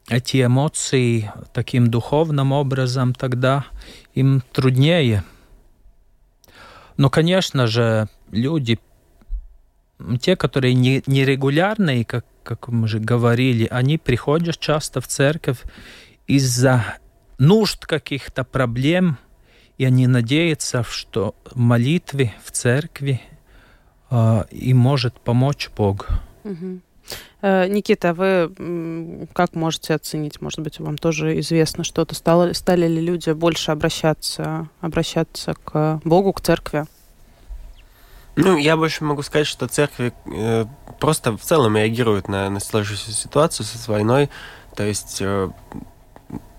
[0.09, 3.65] эти эмоции таким духовным образом, тогда
[4.13, 5.23] им труднее.
[6.97, 8.79] Но, конечно же, люди
[10.19, 15.61] те, которые не, нерегулярные, как, как мы уже говорили, они приходят часто в церковь
[16.27, 16.97] из-за
[17.37, 19.17] нужд каких-то проблем,
[19.77, 23.21] и они надеются, что в молитве в церкви
[24.09, 26.07] э, им может помочь Бог.
[26.43, 26.79] Угу.
[27.41, 33.31] Никита, вы как можете оценить, может быть, вам тоже известно что-то, стало, стали ли люди
[33.31, 36.85] больше обращаться, обращаться к Богу, к церкви?
[38.35, 40.65] Ну, я больше могу сказать, что церкви э,
[40.99, 44.29] просто в целом реагируют на, на сложившуюся ситуацию с войной.
[44.75, 45.49] То есть э,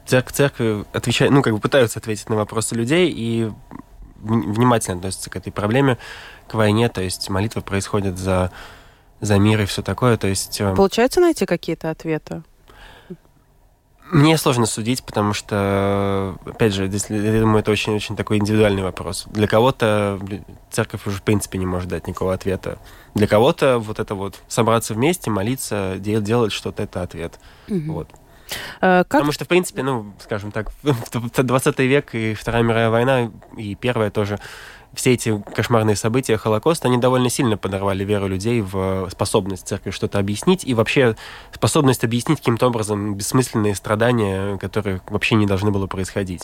[0.07, 3.51] церк, церкви отвечают, ну, как бы пытаются ответить на вопросы людей и
[4.21, 5.99] внимательно относятся к этой проблеме,
[6.47, 6.89] к войне.
[6.89, 8.53] То есть молитвы происходят за,
[9.21, 10.17] за мир и все такое.
[10.17, 10.61] То есть...
[10.61, 12.45] Э, Получается найти какие-то ответы?
[14.11, 19.25] Мне сложно судить, потому что, опять же, здесь, я думаю, это очень-очень такой индивидуальный вопрос.
[19.31, 20.21] Для кого-то
[20.71, 22.79] церковь уже, в принципе, не может дать никакого ответа.
[23.15, 27.41] Для кого-то вот это вот собраться вместе, молиться, делать что-то, это ответ.
[27.69, 27.93] Угу.
[27.93, 28.09] Вот.
[28.81, 29.21] А, как...
[29.21, 34.11] Потому что, в принципе, ну, скажем так, 20 век и Вторая мировая война, и Первая
[34.11, 34.39] тоже,
[34.95, 40.19] все эти кошмарные события Холокоста, они довольно сильно подорвали веру людей в способность церкви что-то
[40.19, 41.17] объяснить и вообще
[41.53, 46.43] способность объяснить каким-то образом бессмысленные страдания, которые вообще не должны было происходить.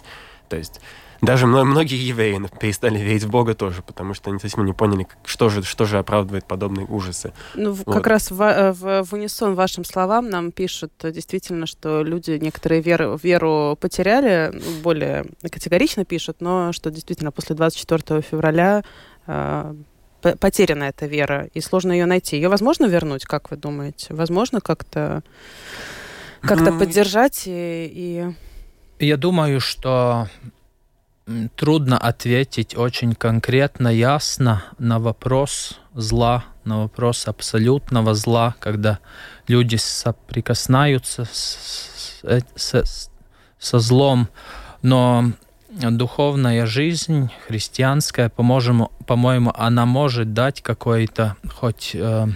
[0.51, 0.81] То есть
[1.23, 5.49] даже многие евреи перестали верить в Бога тоже, потому что они совсем не поняли, что
[5.49, 7.33] же, что же оправдывает подобные ужасы.
[7.55, 7.95] Ну, вот.
[7.95, 12.33] как раз в, э, в, в унисон вашим словам нам пишут э, действительно, что люди
[12.33, 18.83] некоторые веру, веру потеряли, ну, более категорично пишут, но что действительно после 24 февраля
[19.27, 19.75] э,
[20.21, 22.37] потеряна эта вера, и сложно ее найти.
[22.37, 24.15] Ее возможно вернуть, как вы думаете?
[24.15, 25.23] Возможно как-то
[26.41, 28.35] как-то ну, поддержать и, и...
[29.01, 30.29] Я думаю, что
[31.57, 38.99] трудно ответить очень конкретно, ясно на вопрос зла, на вопрос абсолютного зла, когда
[39.49, 42.21] люди соприкасаются с,
[42.55, 43.11] с,
[43.59, 44.29] со злом.
[44.83, 45.33] Но
[45.71, 52.27] духовная жизнь христианская, по-моему, по она может дать какой-то хоть э,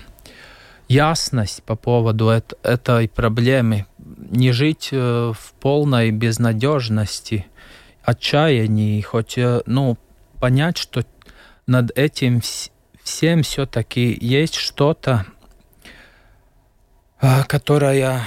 [0.88, 3.84] ясность по поводу эт этой проблемы.
[4.30, 7.46] Не жить э, в полной безнадежности–
[8.04, 9.98] отчаянии, хоть, ну,
[10.38, 11.04] понять, что
[11.66, 12.42] над этим
[13.02, 15.26] всем все-таки есть что-то,
[17.48, 18.22] которое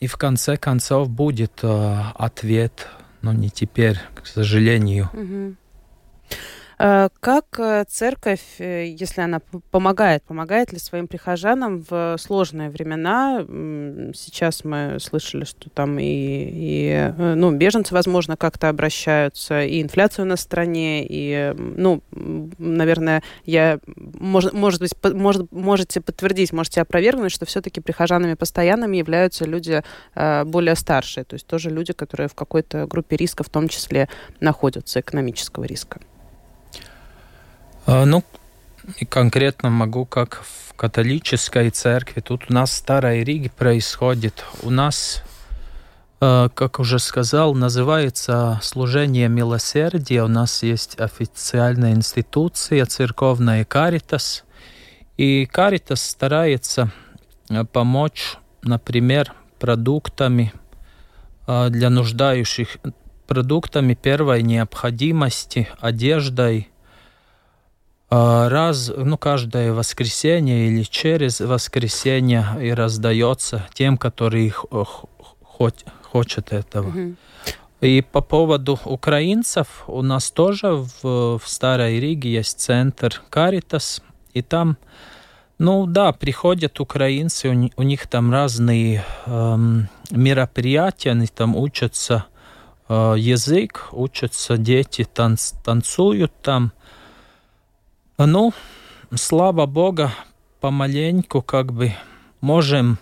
[0.00, 2.88] и в конце концов будет ответ,
[3.22, 5.08] но не теперь, к сожалению.
[5.12, 5.54] Угу.
[6.78, 13.44] Э, как э, церковь, э, если она помогает, помогает ли своим прихожанам в сложные времена?
[14.14, 20.36] Сейчас мы слышали, что там и, и ну, беженцы, возможно, как-то обращаются, и инфляцию на
[20.36, 27.80] стране, и, ну, наверное, я, может, может быть, может, можете подтвердить, можете опровергнуть, что все-таки
[27.80, 29.82] прихожанами постоянными являются люди
[30.14, 34.08] более старшие, то есть тоже люди, которые в какой-то группе риска в том числе
[34.40, 36.00] находятся, экономического риска.
[37.86, 38.24] А, ну,
[39.10, 42.20] конкретно могу, как в католической церкви.
[42.20, 44.42] Тут у нас в Старой Риге происходит.
[44.62, 45.22] У нас,
[46.18, 50.22] а, как уже сказал, называется служение милосердия.
[50.22, 54.44] У нас есть официальная институция, церковная Каритас.
[55.18, 56.90] И Каритас старается
[57.50, 60.52] а, помочь, например, продуктами
[61.46, 62.78] для нуждающих,
[63.26, 66.70] продуктами первой необходимости, одеждой–
[68.10, 76.90] раз, ну, каждое воскресенье или через воскресенье и раздается тем, которые хоть, хочет этого.
[76.90, 77.16] Mm-hmm.
[77.80, 84.42] И по поводу украинцев, у нас тоже в, в Старой Риге есть центр Каритас, и
[84.42, 84.78] там,
[85.58, 92.24] ну да, приходят украинцы, у, у них там разные эм, мероприятия, они там учатся
[92.88, 96.72] э, язык, учатся дети, танц, танцуют там–
[98.26, 98.52] ну,
[99.14, 100.10] слава Богу,
[100.60, 101.92] помаленьку как бы
[102.40, 102.98] можем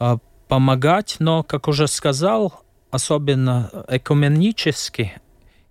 [0.00, 5.20] э, помогать, но, как уже сказал, особенно экуменически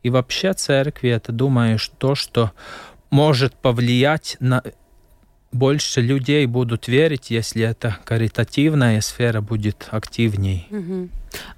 [0.04, 2.52] и вообще церкви, это, думаю, то, что
[3.10, 4.64] может повлиять на
[5.56, 10.68] больше людей будут верить, если эта каритативная сфера будет активней.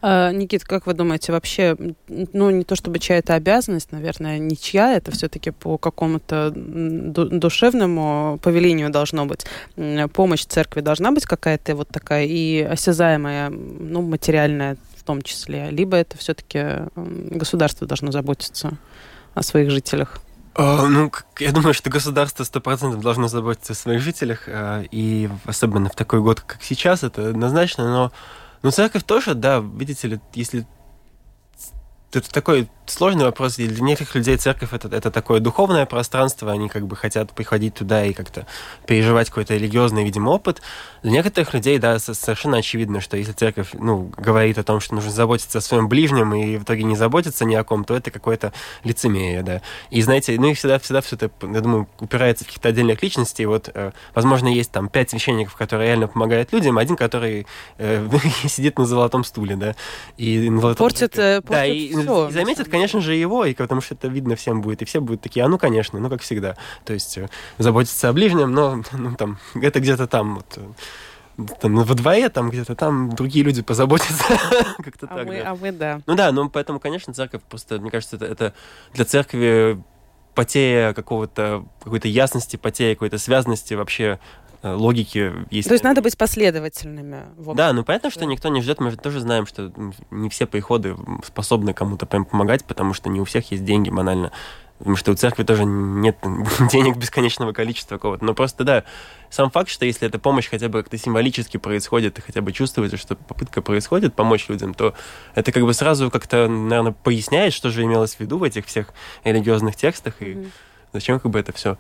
[0.02, 1.76] А, Никит, как вы думаете, вообще,
[2.08, 8.90] ну, не то чтобы чья-то обязанность, наверное, не чья, это все-таки по какому-то душевному повелению
[8.90, 9.46] должно быть.
[10.14, 15.96] Помощь церкви должна быть какая-то вот такая и осязаемая, ну, материальная в том числе, либо
[15.96, 18.78] это все-таки государство должно заботиться
[19.34, 20.22] о своих жителях?
[20.58, 25.30] Uh, ну, я думаю, что государство сто процентов должно заботиться о своих жителях, uh, и
[25.46, 28.12] особенно в такой год, как сейчас, это однозначно, но,
[28.64, 30.66] но церковь тоже, да, видите ли, если
[32.12, 33.56] это такой сложный вопрос.
[33.56, 38.06] Для некоторых людей церковь это, это такое духовное пространство, они как бы хотят приходить туда
[38.06, 38.48] и как-то
[38.86, 40.62] переживать какой-то религиозный, видимо, опыт.
[41.04, 45.12] Для некоторых людей, да, совершенно очевидно, что если церковь, ну, говорит о том, что нужно
[45.12, 48.54] заботиться о своем ближнем и в итоге не заботиться ни о ком, то это какое-то
[48.84, 49.62] лицемерие, да.
[49.90, 53.46] И знаете, ну и всегда, всегда все это, я думаю, упирается в каких-то отдельных личностей.
[53.46, 57.48] Вот, э, возможно, есть там пять священников, которые реально помогают людям, один, который
[57.78, 58.08] э,
[58.48, 59.76] сидит на золотом стуле, да.
[60.18, 60.86] И на золотом...
[60.86, 64.08] Портит, э, портит да, и, все, и заметит, конечно же, его, и потому что это
[64.08, 66.56] видно всем будет, и все будут такие, а ну, конечно, ну, как всегда.
[66.86, 71.76] То есть э, заботиться о ближнем, но ну, там, это где-то там, вот, э, там,
[71.76, 74.24] во дворе, там где-то там другие люди позаботятся.
[74.84, 75.50] Как-то а так, вы, да.
[75.50, 76.02] А вы, да.
[76.06, 78.54] Ну да, ну поэтому, конечно, церковь просто, мне кажется, это, это
[78.94, 79.82] для церкви
[80.34, 84.20] потеря какого-то, какой-то ясности, потеря какой-то связанности вообще
[84.64, 85.68] логики есть.
[85.68, 87.26] То есть надо быть последовательными.
[87.56, 88.80] Да, ну понятно, что никто не ждет.
[88.80, 89.72] Мы же тоже знаем, что
[90.12, 94.32] не все приходы способны кому-то прям помогать, потому что не у всех есть деньги банально.
[94.80, 96.18] Потому что у церкви тоже нет
[96.72, 98.24] денег бесконечного количества какого-то.
[98.24, 98.84] Но просто, да,
[99.30, 102.98] сам факт, что если эта помощь хотя бы как-то символически происходит, и хотя бы чувствуется,
[102.98, 104.94] что попытка происходит помочь людям, то
[105.34, 108.94] это как бы сразу как-то, наверное, поясняет, что же имелось в виду в этих всех
[109.24, 110.52] религиозных текстах, и mm-hmm.
[110.94, 111.80] зачем как бы это все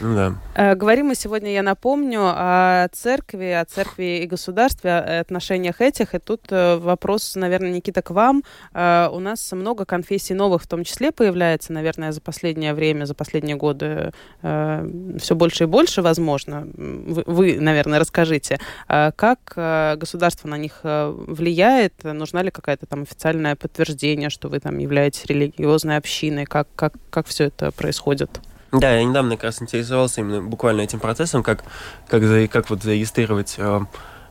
[0.00, 0.34] да.
[0.54, 6.14] Э, говорим мы сегодня, я напомню, о церкви, о церкви и государстве, о отношениях этих.
[6.14, 8.42] И тут э, вопрос, наверное, Никита, к вам.
[8.72, 13.14] Э, у нас много конфессий новых в том числе появляется, наверное, за последнее время, за
[13.14, 16.66] последние годы все больше и больше, возможно.
[16.74, 22.04] Вы наверное, расскажите, как государство на них влияет?
[22.04, 26.44] Нужна ли какая-то там официальное подтверждение, что вы там являетесь религиозной общиной?
[26.44, 28.40] Как, как, как все это происходит?
[28.74, 31.64] Да, я недавно как раз интересовался именно буквально этим процессом, как,
[32.08, 33.80] как, как вот зарегистрировать э,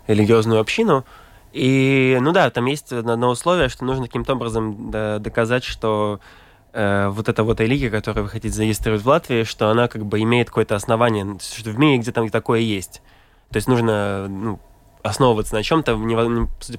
[0.08, 1.06] религиозную общину.
[1.54, 6.20] И, ну да, там есть одно условие, что нужно каким-то образом да, доказать, что
[6.74, 10.20] э, вот эта вот религия, которую вы хотите зарегистрировать в Латвии, что она как бы
[10.20, 13.02] имеет какое-то основание, что в мире где там такое есть.
[13.50, 14.60] То есть нужно ну,
[15.04, 16.00] основываться на чем-то,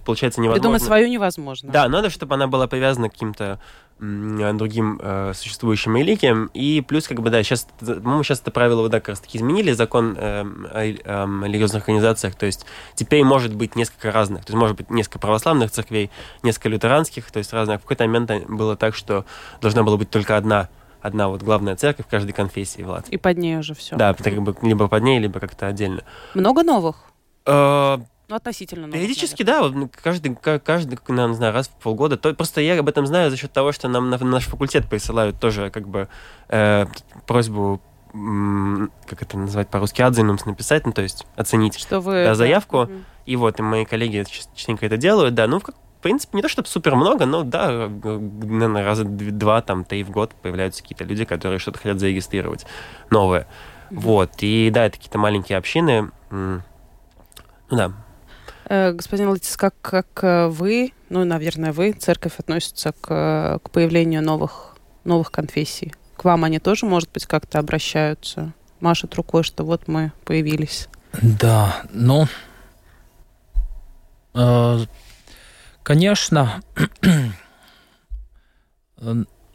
[0.05, 0.61] получается невозможно.
[0.61, 1.71] Придумать свою невозможно.
[1.71, 3.61] Да, надо, чтобы она была привязана к каким-то
[4.01, 6.51] другим э, существующим религиям.
[6.53, 9.39] И плюс, как бы, да, сейчас, мы сейчас это правило вот так как раз таки
[9.39, 12.67] изменили, закон э, о, о религиозных организациях, то есть
[12.97, 16.11] теперь может быть несколько разных, то есть может быть несколько православных церквей,
[16.43, 17.79] несколько лютеранских, то есть разных.
[17.79, 19.25] В какой-то момент было так, что
[19.61, 20.69] должна была быть только одна
[21.01, 23.15] одна вот главная церковь в каждой конфессии в Латвии.
[23.15, 23.95] И под ней уже все.
[23.95, 26.03] Да, это как бы либо под ней, либо как-то отдельно.
[26.33, 26.97] Много новых?
[27.45, 27.99] Э,
[28.29, 29.71] ну, относительно новых, Периодически, наверное.
[29.71, 29.79] да.
[29.79, 32.17] Ну, каждый, каждый, не знаю, раз в полгода.
[32.17, 35.39] То, просто я об этом знаю за счет того, что нам на, наш факультет присылают
[35.39, 36.09] тоже как бы
[36.49, 36.87] э,
[37.27, 37.81] просьбу
[39.07, 42.25] как это назвать по-русски, адзинумс написать, ну, то есть оценить что вы...
[42.25, 42.87] да, заявку.
[42.87, 42.93] Да.
[43.27, 45.49] И вот, и мои коллеги частенько это делают, да.
[45.49, 49.85] Ну, в, в принципе, не то чтобы супер много, но да, наверное, раза два, там,
[49.85, 52.67] три в год появляются какие-то люди, которые что-то хотят зарегистрировать
[53.11, 53.49] новое.
[53.91, 53.99] Mm-hmm.
[53.99, 54.31] Вот.
[54.41, 56.13] И да, это какие-то маленькие общины.
[56.31, 56.63] Ну
[57.71, 57.93] да,
[58.69, 64.77] господин Латис, как, как э, вы, ну, наверное, вы, церковь относится к, к появлению новых,
[65.05, 65.95] новых конфессий?
[66.17, 68.55] К вам они тоже, может быть, как-то обращаются?
[68.81, 70.89] Машут рукой, что вот мы появились.
[71.23, 72.27] Да, ну,
[74.35, 74.79] э,
[75.83, 76.63] конечно,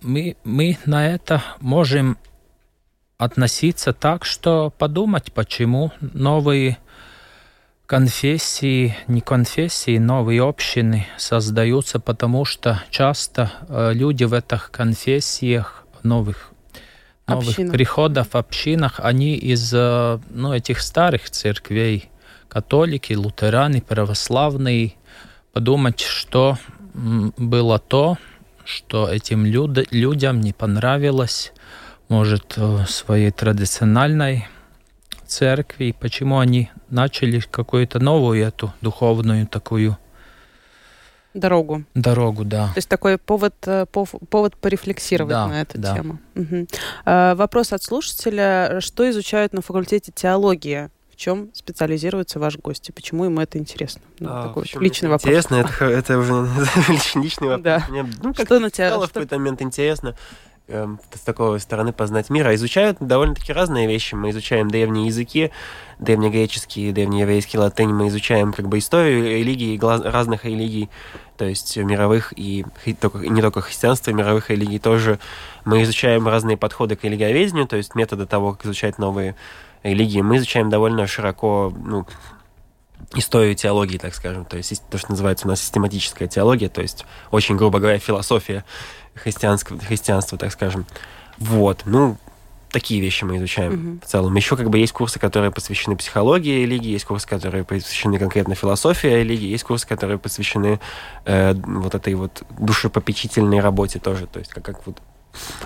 [0.02, 2.18] мы, мы на это можем
[3.18, 6.78] относиться так, что подумать, почему новые
[7.90, 16.52] конфессии, не конфессии, новые общины создаются, потому что часто э, люди в этих конфессиях, новых,
[17.26, 17.72] новых Община.
[17.74, 22.12] приходов, общинах, они из э, ну, этих старых церквей,
[22.48, 24.94] католики, лютеране, православные,
[25.52, 26.60] подумать, что
[26.94, 28.20] было то,
[28.66, 31.54] что этим люд, людям не понравилось,
[32.08, 34.46] может, э, своей традиционной
[35.30, 39.98] церкви, почему они начали какую-то новую эту духовную такую
[41.36, 41.84] Дорогу.
[41.94, 42.68] Дорогу, да.
[42.70, 45.96] То есть такой повод, э, повод порефлексировать да, на эту да.
[45.96, 46.20] тему.
[46.36, 46.68] Угу.
[47.06, 48.80] вопрос от слушателя.
[48.82, 50.90] Что изучают на факультете теологии?
[51.12, 52.90] В чем специализируется ваш гость?
[52.90, 54.02] И почему ему это интересно?
[54.20, 55.26] Ну, а, такой личный вопрос.
[55.26, 56.48] Интересно, это, это уже
[57.16, 57.64] личный вопрос.
[57.64, 57.86] Да.
[57.90, 59.12] Мне, ну, как что на тебя, стало что...
[59.12, 60.16] в какой-то момент интересно.
[60.72, 64.14] Эм, с такой стороны познать мир, а изучают довольно-таки разные вещи.
[64.14, 65.50] Мы изучаем древние языки,
[65.98, 70.90] древнегреческий, древнееврейский, латынь, мы изучаем как бы историю религий, разных религий,
[71.38, 75.18] то есть мировых и не только христианства, мировых религий тоже.
[75.66, 79.36] Мы изучаем разные подходы к религиоведению, то есть методы того, как изучать новые
[79.82, 80.22] религии.
[80.22, 82.06] Мы изучаем довольно широко, ну,
[83.16, 87.06] историю теологии, так скажем, то есть то, что называется у нас систематическая теология, то есть
[87.32, 88.64] очень грубо говоря философия
[89.16, 90.86] христианского, христианства, так скажем.
[91.38, 92.18] Вот, ну,
[92.72, 94.06] такие вещи мы изучаем mm-hmm.
[94.06, 94.36] в целом.
[94.36, 99.08] Еще как бы есть курсы, которые посвящены психологии религии, есть курсы, которые посвящены конкретно философии
[99.08, 100.80] религии, есть курсы, которые посвящены
[101.26, 105.02] э, вот этой вот душепопечительной работе тоже, то есть как, как вот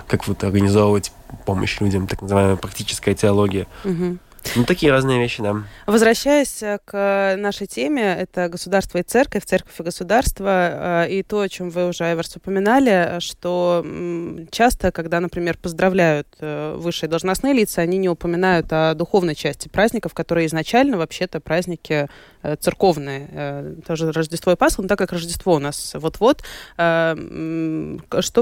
[0.06, 1.10] как вот организовывать
[1.46, 3.66] помощь людям, так называемая практическая теология.
[3.84, 4.18] Mm-hmm.
[4.56, 5.64] Ну, такие разные вещи, да.
[5.86, 11.40] Возвращаясь э, к нашей теме, это государство и церковь, церковь и государство, э, и то,
[11.40, 13.84] о чем вы уже, Айварс, упоминали, что
[14.50, 20.14] часто, когда, например, поздравляют э, высшие должностные лица, они не упоминают о духовной части праздников,
[20.14, 22.08] которые изначально вообще-то праздники
[22.60, 26.42] церковные, тоже Рождество и Пасха, но так как Рождество у нас вот-вот,
[26.76, 27.16] что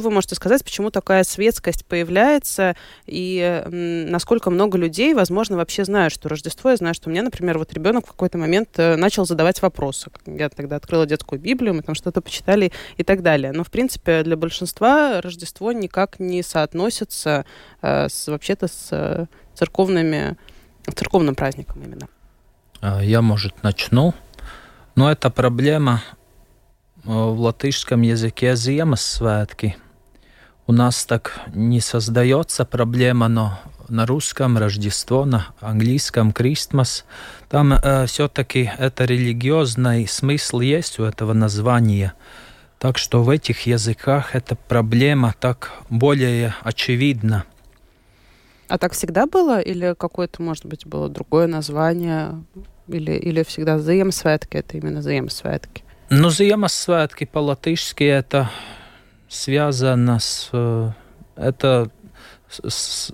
[0.00, 2.74] вы можете сказать, почему такая светскость появляется,
[3.06, 7.58] и насколько много людей, возможно, вообще знаю, что Рождество, я знаю, что у меня, например,
[7.58, 10.10] вот ребенок в какой-то момент э, начал задавать вопросы.
[10.24, 13.52] Я тогда открыла детскую Библию, мы там что-то почитали и так далее.
[13.52, 17.44] Но, в принципе, для большинства Рождество никак не соотносится
[17.82, 20.38] э, с, вообще-то с э, церковными,
[20.94, 22.08] церковным праздником именно.
[22.80, 24.14] А, я, может, начну.
[24.94, 26.02] Но это проблема
[27.04, 29.74] в латышском языке Ziemassvētki.
[30.66, 33.58] У нас так не создается проблема, но
[33.92, 37.04] на русском Рождество, на английском Christmas.
[37.48, 42.14] Там э, все-таки это религиозный смысл есть у этого названия.
[42.78, 47.44] Так что в этих языках эта проблема так более очевидна.
[48.68, 49.60] А так всегда было?
[49.60, 52.42] Или какое-то, может быть, было другое название?
[52.88, 55.82] Или, или всегда Ziemassvētki, это именно Ziemassvētki?
[56.08, 58.50] Ну, Ziemassvētki по-латышски это
[59.28, 60.48] связано с...
[60.52, 60.92] Э,
[61.36, 61.90] это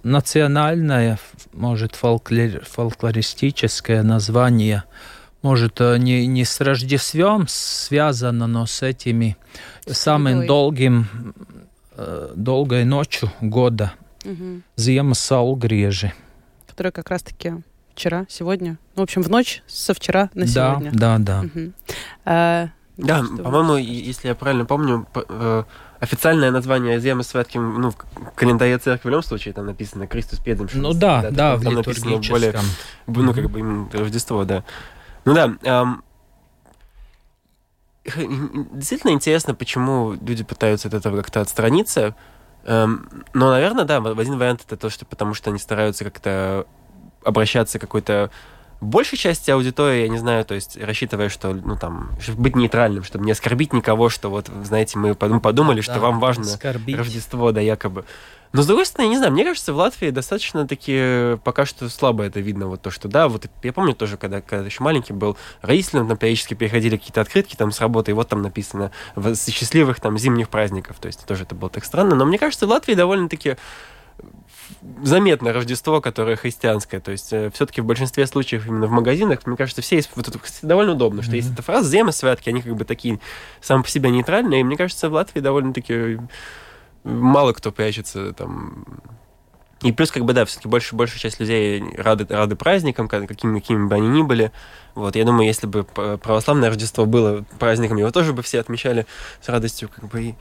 [0.02, 1.18] национальное,
[1.52, 4.84] может, фольклор, фольклористическое название,
[5.42, 9.36] может, э, не, не с Рождеством связано, но с этими
[9.86, 11.06] с самым долгим,
[11.96, 13.92] э, долгой ночью года.
[14.24, 14.62] Угу.
[14.76, 16.12] Зима Саулгрежи.
[16.66, 17.54] Которая как раз-таки
[17.94, 18.78] вчера, сегодня.
[18.94, 20.90] Ну, в общем, в ночь со вчера на сегодня.
[20.92, 21.48] Да, да, да.
[21.48, 21.72] Угу.
[22.24, 25.64] А, Да, по-моему, если я правильно помню, э,
[26.00, 27.96] официальное название Земы Святки, ну, в
[28.34, 30.68] календаре церкви в любом случае там написано Кристус Педем.
[30.72, 32.54] Ну да, да, в там написано более,
[33.06, 34.64] ну, как бы Рождество, да.
[35.24, 35.98] Ну да,
[38.06, 38.22] х-
[38.72, 42.14] действительно интересно, почему люди пытаются от этого как-то отстраниться.
[42.64, 46.66] Эм, Но, наверное, да, один вариант это то, что потому что они стараются как-то
[47.24, 48.30] обращаться к какой-то
[48.80, 53.24] большей части аудитории, я не знаю, то есть рассчитывая, что, ну, там, быть нейтральным, чтобы
[53.24, 56.96] не оскорбить никого, что вот, знаете, мы подум- подумали, что Да, вам важно оскорбить.
[56.96, 58.04] Рождество, да, якобы.
[58.52, 61.88] Но, с другой стороны, я не знаю, мне кажется, в Латвии достаточно таки пока что
[61.90, 65.12] слабо это видно, вот то, что, да, вот я помню тоже, когда, когда еще маленький
[65.12, 68.90] был, родителям там периодически приходили какие-то открытки там с работы, и вот там написано
[69.36, 72.70] счастливых там зимних праздников, то есть тоже это было так странно, но мне кажется, в
[72.70, 73.56] Латвии довольно-таки
[75.02, 77.00] заметно Рождество, которое христианское.
[77.00, 80.10] То есть все-таки в большинстве случаев именно в магазинах, мне кажется, все есть...
[80.14, 81.36] Вот это, кстати, довольно удобно, что Мгм.
[81.36, 83.20] есть эта фраза «Зема святки», они как бы такие
[83.60, 84.60] сам по себе нейтральные.
[84.60, 86.18] И мне кажется, в Латвии довольно-таки
[87.04, 88.84] мало кто прячется там...
[89.82, 93.60] И плюс, как бы, да, все-таки больше, большая часть людей рады, рады праздникам, ка- какими,
[93.60, 94.50] какими бы они ни были.
[94.96, 99.06] Вот, я думаю, если бы православное Рождество было праздником, его тоже бы все отмечали
[99.40, 100.34] с радостью, как бы, и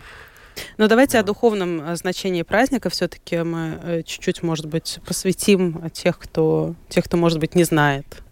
[0.77, 5.89] Но давайте о духовном э, значении праздника все-таки мы э, чуть-чуть, может быть, посвятим э,
[5.89, 8.23] тех, кто, тех, кто, может быть, не знает.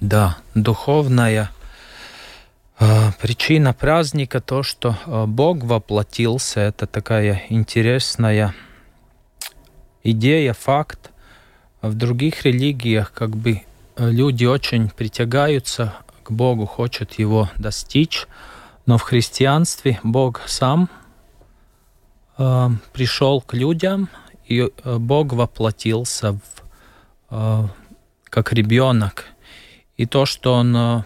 [0.00, 1.50] Да, духовная
[3.20, 4.96] причина праздника то, что
[5.28, 6.60] Бог воплотился.
[6.60, 8.54] Это такая интересная
[10.02, 11.10] идея, факт.
[11.82, 13.60] В других религиях как бы
[13.98, 18.26] люди очень притягаются к Богу, хотят его достичь,
[18.86, 20.88] но в христианстве Бог сам
[22.92, 24.08] пришел к людям,
[24.50, 26.40] и э, Бог воплотился в,
[27.30, 27.68] э,
[28.24, 29.26] как ребенок.
[29.96, 31.02] И то, что он э,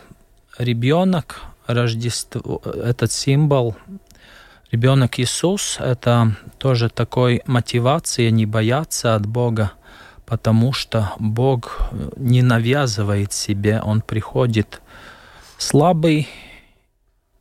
[0.58, 3.76] ребенок, Рождество, этот символ,
[4.70, 9.72] ребенок Иисус, это тоже такой мотивация не бояться от Бога,
[10.24, 14.80] потому что Бог э, не навязывает себе, Он приходит
[15.58, 16.28] слабый,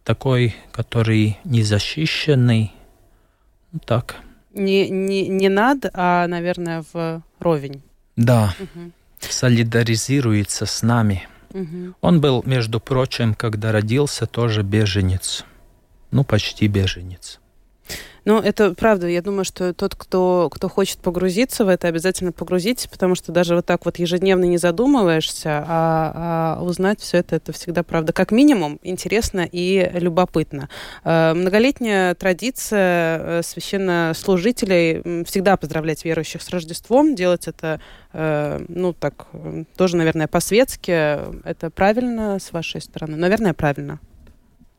[0.04, 2.74] такой, который незащищенный.
[3.86, 4.16] Так,
[4.54, 7.82] Не, не, не над, а, наверное, в ровень.
[8.16, 8.94] да, Мгм.
[9.20, 11.28] солидаризируется с нами.
[11.54, 11.96] Мгм.
[12.02, 15.46] Он был, между прочим, когда родился, тоже беженец.
[16.12, 17.40] Ну, почти беженец.
[18.26, 19.08] Ну, это правда.
[19.08, 23.56] Я думаю, что тот, кто, кто хочет погрузиться в это, обязательно погрузитесь, потому что даже
[23.56, 28.32] вот так вот ежедневно не задумываешься, а, а узнать все это, это всегда, правда, как
[28.32, 30.70] минимум интересно и любопытно.
[31.04, 37.82] Э, Многолетняя традиция э, священнослужителей всегда поздравлять верующих с Рождеством, делать это,
[38.14, 39.28] э, ну, так,
[39.76, 40.92] тоже, наверное, по-светски.
[41.46, 43.18] Это правильно с вашей стороны?
[43.18, 44.00] Наверное, правильно.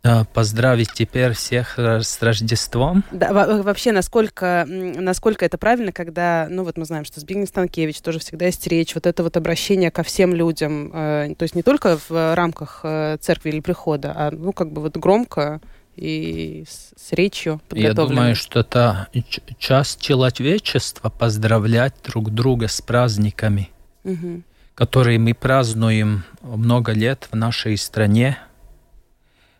[0.07, 3.05] А, Поздравить теперь всех э, с Рождеством.
[3.11, 8.01] Да, во- вообще, насколько, насколько это правильно, когда, ну вот мы знаем, что Збигнев Станкевич
[8.03, 11.63] тоже всегда есть речь, вот это вот обращение ко всем людям, э, то есть не
[11.63, 15.63] только в рамках э, церкви или прихода, а ну как бы вот громко
[15.97, 22.83] и с, с речью Я думаю, что это ч- часть человечества поздравлять друг друга с
[22.83, 23.71] праздниками,
[24.03, 24.45] Мгм.
[24.75, 28.37] которые мы празднуем много лет в нашей стране.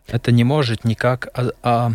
[0.07, 1.91] Это не может никак а- а-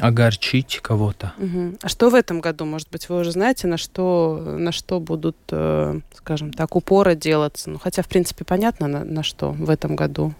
[0.00, 1.32] огорчить кого-то.
[1.36, 1.76] Мгм.
[1.82, 5.36] А что в этом году, может быть, вы уже знаете, на что, на что будут,
[5.50, 7.68] э, скажем так, упоры делаться?
[7.70, 10.34] Ну, хотя, в принципе, понятно, на, на что в этом году.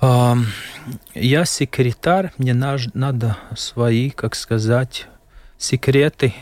[0.00, 0.46] Ам,
[1.14, 5.08] Я секретарь, мне наж- надо свои, как сказать,
[5.58, 6.32] секреты.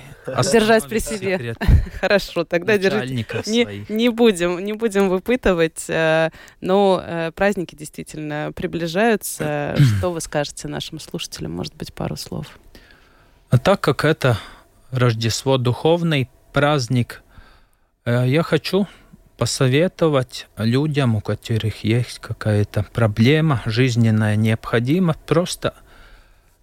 [0.52, 1.54] Держать при себе.
[2.00, 9.76] Хорошо, тогда держите Не, не будем, не будем выпытывать, э, но э, праздники действительно приближаются.
[9.98, 11.52] Что вы скажете нашим слушателям?
[11.52, 12.46] Может быть, пару слов.
[13.50, 14.38] А так как это
[14.90, 17.22] Рождество духовный праздник,
[18.04, 18.86] э, я хочу
[19.36, 25.74] посоветовать людям, у которых есть какая-то проблема, жизненная необходимость, просто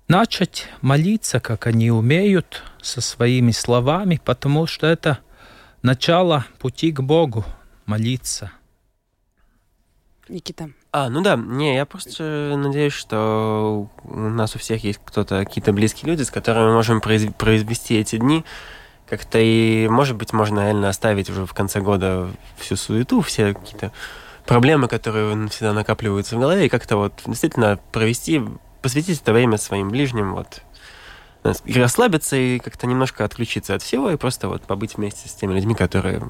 [0.08, 5.20] начать молиться, как они умеют, со своими словами, потому что это
[5.82, 7.44] начало пути к Богу,
[7.86, 8.52] молиться.
[10.28, 10.70] Никита.
[10.92, 15.74] А, ну да, не, я просто надеюсь, что у нас у всех есть кто-то, какие-то
[15.74, 18.44] близкие люди, с которыми мы можем произв- произвести эти дни.
[19.08, 23.92] Как-то и, может быть, можно реально оставить уже в конце года всю суету, все какие-то
[24.46, 28.42] проблемы, которые всегда накапливаются в голове, и как-то вот действительно провести,
[28.86, 30.62] посвятить это время своим ближним, вот,
[31.66, 35.56] и расслабиться, и как-то немножко отключиться от всего, и просто вот побыть вместе с теми
[35.56, 36.22] людьми, которые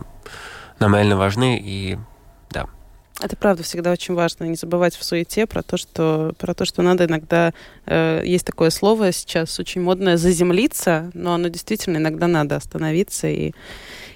[0.80, 1.98] нам реально важны, и
[3.22, 6.82] Это правда всегда очень важно, не забывать в суете про то, что, про то, что
[6.82, 7.54] надо иногда,
[7.88, 13.54] э, есть такое слово сейчас очень модное, заземлиться, но оно действительно иногда надо остановиться и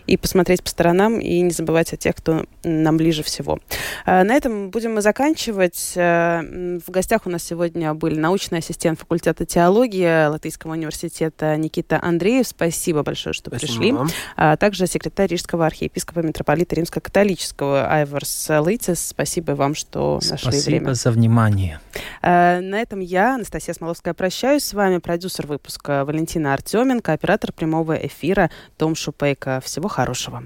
[0.09, 3.59] и посмотреть по сторонам, и не забывать о тех, кто нам ближе всего.
[4.05, 5.93] А, на этом будем мы заканчивать.
[5.95, 12.47] Э, в гостях у нас сегодня были научный ассистент факультета теологии Латвийского университета Никита Андреев.
[12.47, 13.91] Спасибо большое, что Спасибо пришли.
[13.91, 14.09] Вам.
[14.35, 19.09] А также секретарь Рижского архиепископа митрополита Римско-католического Айварс Лейцес.
[19.09, 20.85] Спасибо вам, что нашли Спасибо время.
[20.95, 21.79] Спасибо за внимание.
[22.23, 24.97] А, на этом я, Анастасия Смоловская, прощаюсь с вами.
[24.97, 29.61] Продюсер выпуска Валентина Артеменко, оператор прямого эфира Том Шупейко.
[29.63, 30.41] Всего хорошего хорошего.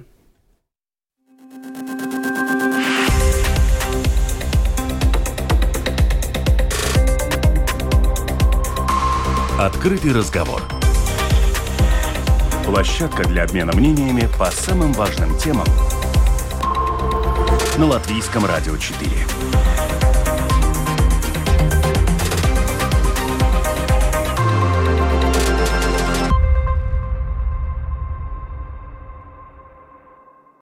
[9.59, 10.63] Открытый разговор.
[12.65, 15.67] Площадка для обмена мнениями по самым важным темам
[17.77, 19.11] на Латвийском радио 4.